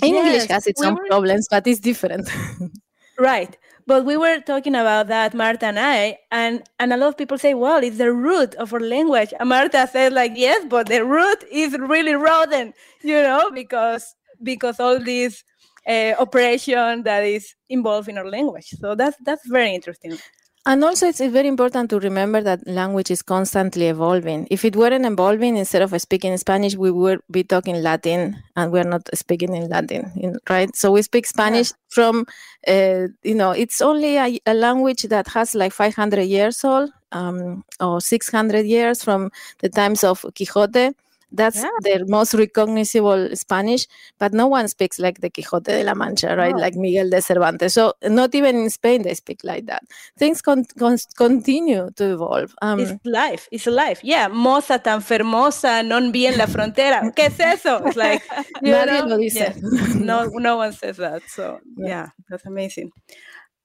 [0.03, 2.27] english Yes, has its we own were- problems but it's different
[3.19, 3.57] Right.
[3.87, 7.39] But we were talking about that, Marta and I, and, and a lot of people
[7.39, 9.33] say, well, it's the root of our language.
[9.39, 14.81] And Marta said, like, yes, but the root is really rotten, you know, because because
[14.81, 15.45] all this
[15.87, 18.69] uh, operation that is involved in our language.
[18.81, 20.19] So that's that's very interesting.
[20.67, 24.49] And also, it's, very important to remember that language is constantly evolving.
[24.51, 28.85] If it weren't evolving, instead of speaking Spanish, we would be talking Latin, and we're
[28.85, 30.75] not speaking in Latin, right?
[30.75, 32.27] So we speak Spanish from,
[32.67, 37.63] uh, you know, it's only a, a language that has like 500 years old um,
[37.79, 40.93] or 600 years from the times of Quixote.
[41.37, 41.71] That's Yeah.
[41.83, 43.87] their most recognizable Spanish,
[44.19, 46.55] but no one speaks like the Quixote de la Mancha, right?
[46.55, 46.61] No.
[46.61, 47.73] Like Miguel de Cervantes.
[47.75, 49.83] So not even in Spain they speak like that
[50.17, 52.55] things con- con- continue to evolve.
[52.63, 53.49] Um, It's life.
[53.51, 54.01] It's life.
[54.05, 54.29] Yeah.
[54.29, 57.03] Moza tan fermosa, non bien la frontera.
[57.17, 57.83] ¿Qué es eso?
[57.87, 58.23] It's like,
[58.63, 59.07] you Nadie know?
[59.09, 59.35] lo dice.
[59.35, 59.95] Yeah.
[60.01, 61.87] no no one says that so Yeah.
[61.89, 62.91] yeah that's amazing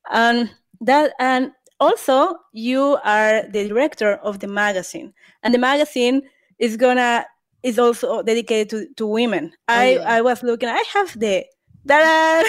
[0.10, 0.50] and
[0.82, 5.14] that and also you are the director of the magazine
[5.44, 6.22] and the magazine
[6.58, 7.26] is gonna
[7.64, 10.14] is also dedicated to, to women i yeah.
[10.16, 11.46] i was looking i have the
[11.86, 12.44] that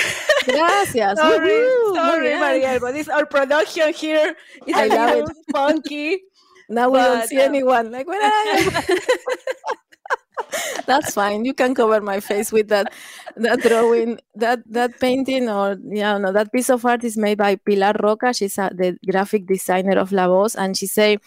[0.44, 1.18] Gracias.
[1.18, 2.30] sorry Woohoo, sorry.
[2.30, 4.34] Mariel, but this our production here
[4.66, 6.18] is I a love little funky
[6.70, 7.90] Now we don't see uh, anyone.
[7.90, 8.70] Like, where are you?
[10.86, 11.44] That's fine.
[11.44, 12.94] You can cover my face with that
[13.36, 14.20] that drawing.
[14.36, 18.32] That that painting or yeah, no, that piece of art is made by Pilar Roca.
[18.32, 21.18] She's a, the graphic designer of La Voz, and she say.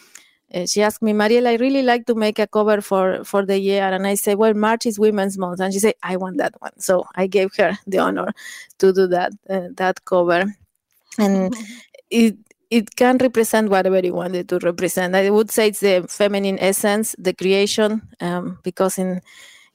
[0.54, 3.60] Uh, she asked me, Mariel, I really like to make a cover for for the
[3.60, 6.54] year, and I say, well, March is Women's Month, and she said, I want that
[6.60, 6.80] one.
[6.80, 8.34] So I gave her the honor
[8.80, 10.45] to do that uh, that cover,
[11.18, 11.56] and
[12.10, 12.38] it
[12.70, 15.16] it can represent whatever you wanted to represent.
[15.16, 19.22] I would say it's the feminine essence, the creation, um, because in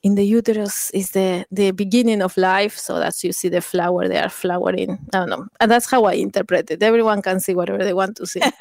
[0.04, 2.78] in the uterus is the the beginning of life.
[2.78, 4.98] So that's you see the flower, they are flowering.
[5.12, 6.82] I don't know, and that's how I interpret it.
[6.82, 8.42] Everyone can see whatever they want to see.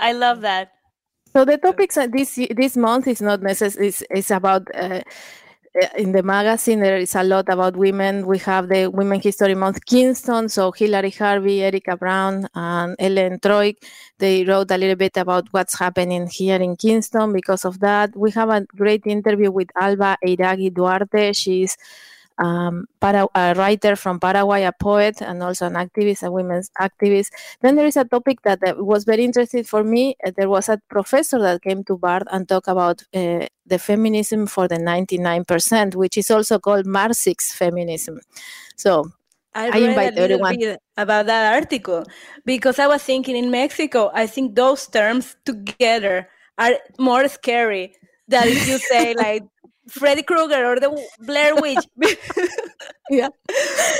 [0.00, 0.72] I love that.
[1.32, 3.88] So the topics this this month is not necessary.
[3.88, 5.02] it's, is about uh,
[5.80, 8.26] uh, in the magazine there is a lot about women.
[8.26, 13.74] We have the Women History Month Kingston, so Hilary Harvey, Erica Brown, and Ellen Troy,
[14.18, 18.16] they wrote a little bit about what's happening here in Kingston because of that.
[18.16, 21.32] We have a great interview with Alba Eiragi Duarte.
[21.32, 21.76] She's
[22.40, 27.28] um, para, a writer from Paraguay, a poet, and also an activist, a women's activist.
[27.60, 30.16] Then there is a topic that uh, was very interesting for me.
[30.26, 34.46] Uh, there was a professor that came to Bard and talked about uh, the feminism
[34.46, 38.20] for the 99%, which is also called Marxist feminism.
[38.76, 39.12] So
[39.54, 40.56] I, I read invite everyone.
[40.58, 42.04] bit about that article
[42.46, 47.96] because I was thinking in Mexico, I think those terms together are more scary
[48.28, 49.42] than if you say like
[49.90, 51.84] Freddy Krueger or the Blair Witch.
[53.10, 53.28] yeah,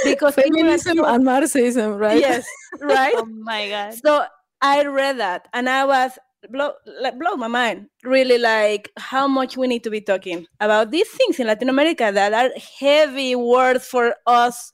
[0.05, 2.19] because feminism so- and Marxism, right?
[2.21, 2.47] Yes,
[2.81, 3.15] right.
[3.19, 3.95] Oh my god.
[3.95, 4.25] So
[4.63, 6.19] I read that and I was
[6.51, 7.87] blow like, blow my mind.
[8.05, 12.11] Really like how much we need to be talking about these things in Latin America
[12.13, 14.73] that are heavy words for us,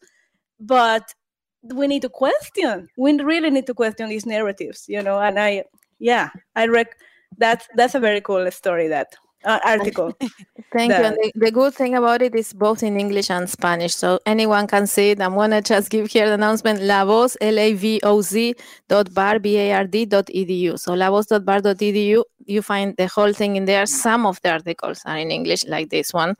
[0.61, 1.15] but
[1.75, 2.89] we need to question.
[2.97, 5.19] We really need to question these narratives, you know.
[5.19, 5.65] And I,
[5.99, 6.97] yeah, I rec.
[7.39, 8.89] That's that's a very cool story.
[8.89, 9.09] That
[9.47, 10.13] uh, article.
[10.73, 11.05] Thank you.
[11.05, 14.67] And the, the good thing about it is both in English and Spanish, so anyone
[14.67, 15.21] can see it.
[15.21, 18.55] I'm gonna just give here the announcement: La Voz, L-A-V-O-Z
[18.89, 20.79] dot bar B-A-R-D dot edu.
[20.79, 22.23] So La Voz dot bar dot edu.
[22.45, 23.87] You find the whole thing in there.
[23.87, 26.35] Some of the articles are in English, like this one.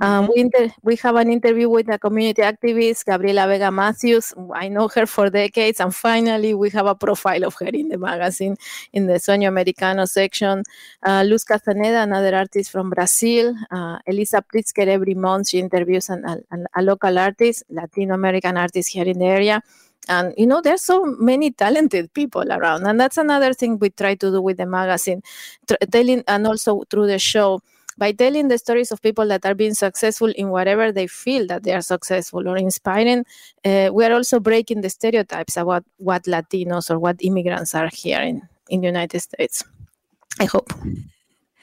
[0.00, 4.32] Um, we, inter- we have an interview with a community activist, Gabriela Vega Matthews.
[4.54, 7.98] I know her for decades, and finally, we have a profile of her in the
[7.98, 8.56] magazine
[8.94, 10.62] in the Sueño Americano section.
[11.02, 13.54] Uh, Luz Castaneda, another artist from Brazil.
[13.70, 18.88] Uh, Elisa Pritzker, every month she interviews an, an, a local artist, Latino American artist
[18.88, 19.62] here in the area.
[20.08, 24.14] And you know, there's so many talented people around, and that's another thing we try
[24.14, 25.22] to do with the magazine,
[25.68, 27.60] tr- telling and also through the show
[27.98, 31.62] by telling the stories of people that are being successful in whatever they feel that
[31.62, 33.24] they are successful or inspiring.
[33.64, 38.20] Uh, we are also breaking the stereotypes about what Latinos or what immigrants are here
[38.20, 39.64] in in the United States.
[40.40, 40.72] I hope.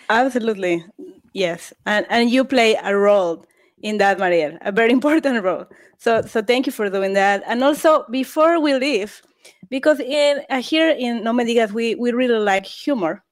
[0.10, 0.86] Absolutely,
[1.34, 3.46] yes, and and you play a role
[3.82, 5.66] in that, Mariel, a very important role.
[5.98, 7.44] So so thank you for doing that.
[7.48, 9.22] And also before we leave,
[9.70, 13.24] because in uh, here in No Me Digas we we really like humor.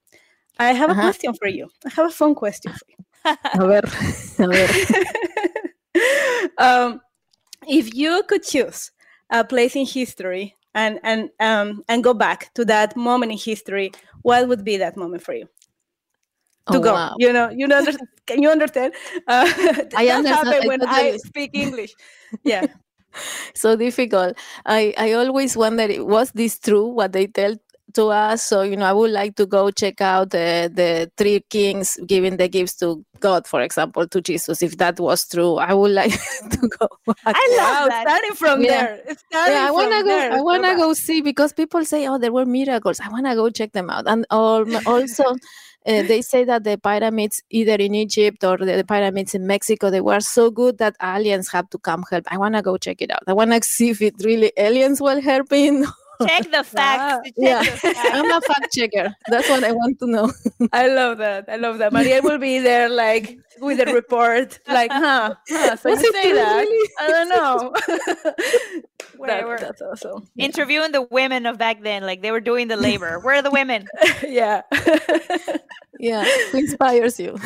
[0.60, 1.01] I have a Uh-huh.
[1.03, 1.70] question for you.
[1.86, 2.97] I have a fun question for you.
[3.53, 3.82] A ver,
[4.39, 4.70] a ver.
[6.58, 7.01] um,
[7.68, 8.91] if you could choose
[9.32, 13.91] a place in history and and um, and go back to that moment in history,
[14.22, 15.47] what would be that moment for you?
[16.72, 16.93] to Oh, go.
[16.93, 17.16] wow.
[17.18, 17.82] You know, you know.
[18.26, 18.93] Can you understand?
[19.28, 19.45] Uh,
[19.95, 21.95] I understand, happened I when I speak English.
[22.43, 22.66] Yeah.
[23.56, 24.38] so difficult.
[24.66, 27.56] I, I always wonder, was this true what they tell
[27.96, 28.43] to us?
[28.43, 32.38] So, you know, I would like to go check out the, the three kings giving
[32.38, 34.62] the gifts to God, for example, to Jesus.
[34.62, 36.12] If that was true, I would like
[36.52, 36.88] to go.
[37.08, 37.18] back.
[37.26, 38.08] I love wow, that.
[38.08, 38.86] starting from Yeah.
[38.98, 39.16] there.
[39.32, 40.08] Starting yeah, I want to go.
[40.10, 43.26] there, I want to go see because people say, "Oh, there were miracles." I want
[43.26, 44.08] to go check them out.
[44.08, 45.24] And also,
[45.88, 49.89] uh, they say that the pyramids, either in Egypt or the, the pyramids in Mexico,
[49.89, 52.26] they were so good that aliens have to come help.
[52.32, 53.24] I want to go check it out.
[53.28, 55.86] I want to see if it really aliens were helping.
[56.28, 57.24] Check the facts.
[57.26, 57.99] Check yeah, the facts.
[58.13, 59.16] I'm a fact checker.
[59.28, 60.32] That's what I want to know.
[60.72, 61.45] I love that.
[61.49, 61.91] I love that.
[61.93, 65.36] Maria will be there, like with a report, like, huh?
[65.49, 66.59] huh so Was you say that?
[66.61, 66.89] really?
[66.99, 67.74] I don't know.
[69.18, 70.28] Where That- that's awesome.
[70.38, 73.20] Interviewing the women of back then, like they were doing the labor.
[73.20, 73.88] Where are the women?
[74.28, 74.61] yeah.
[75.97, 77.38] Yeah, who inspires you?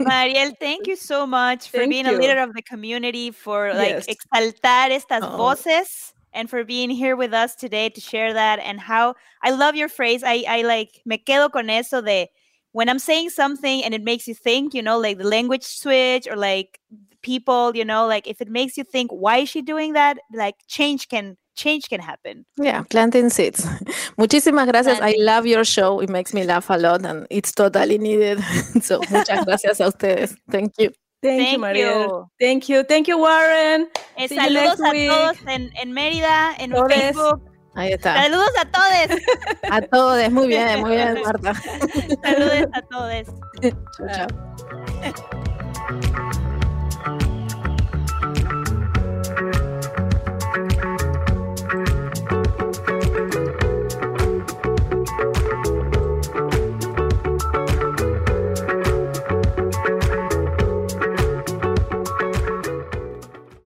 [0.00, 4.00] Mariel, thank you so much for Thank being a leader of the community, for like
[4.00, 4.06] Yes.
[4.08, 5.36] exaltar estas Oh.
[5.36, 8.60] voces, and for being here with us today to share that.
[8.60, 10.22] And how I love your phrase.
[10.24, 12.28] I, I like me quedo con eso de
[12.70, 16.28] when I'm saying something and it makes you think, you know, like the language switch
[16.28, 16.78] or like
[17.22, 20.18] people, you know, like if it makes you think, why is she doing that?
[20.32, 22.46] Like change can change can happen.
[22.56, 23.66] Yeah, planting seeds.
[24.16, 25.00] Muchísimas gracias.
[25.00, 25.98] I love your show.
[26.00, 28.40] It makes me laugh a lot and it's totally needed.
[28.80, 30.36] so, muchas gracias a ustedes.
[30.48, 30.92] Thank you.
[31.20, 32.00] Thank, you, Thank Mariel.
[32.02, 32.30] you.
[32.38, 32.84] Thank you.
[32.84, 33.88] Thank you, Warren.
[34.16, 35.08] Eh, you saludos a week.
[35.10, 36.94] todos en, en Mérida, en Todes.
[36.96, 37.42] Facebook.
[37.74, 38.22] Ahí está.
[38.22, 39.20] Saludos a todos.
[39.70, 40.30] A todos.
[40.30, 41.54] Muy bien, muy bien, Marta.
[41.54, 43.26] Saludos a todos.
[43.96, 45.44] Chao, chao.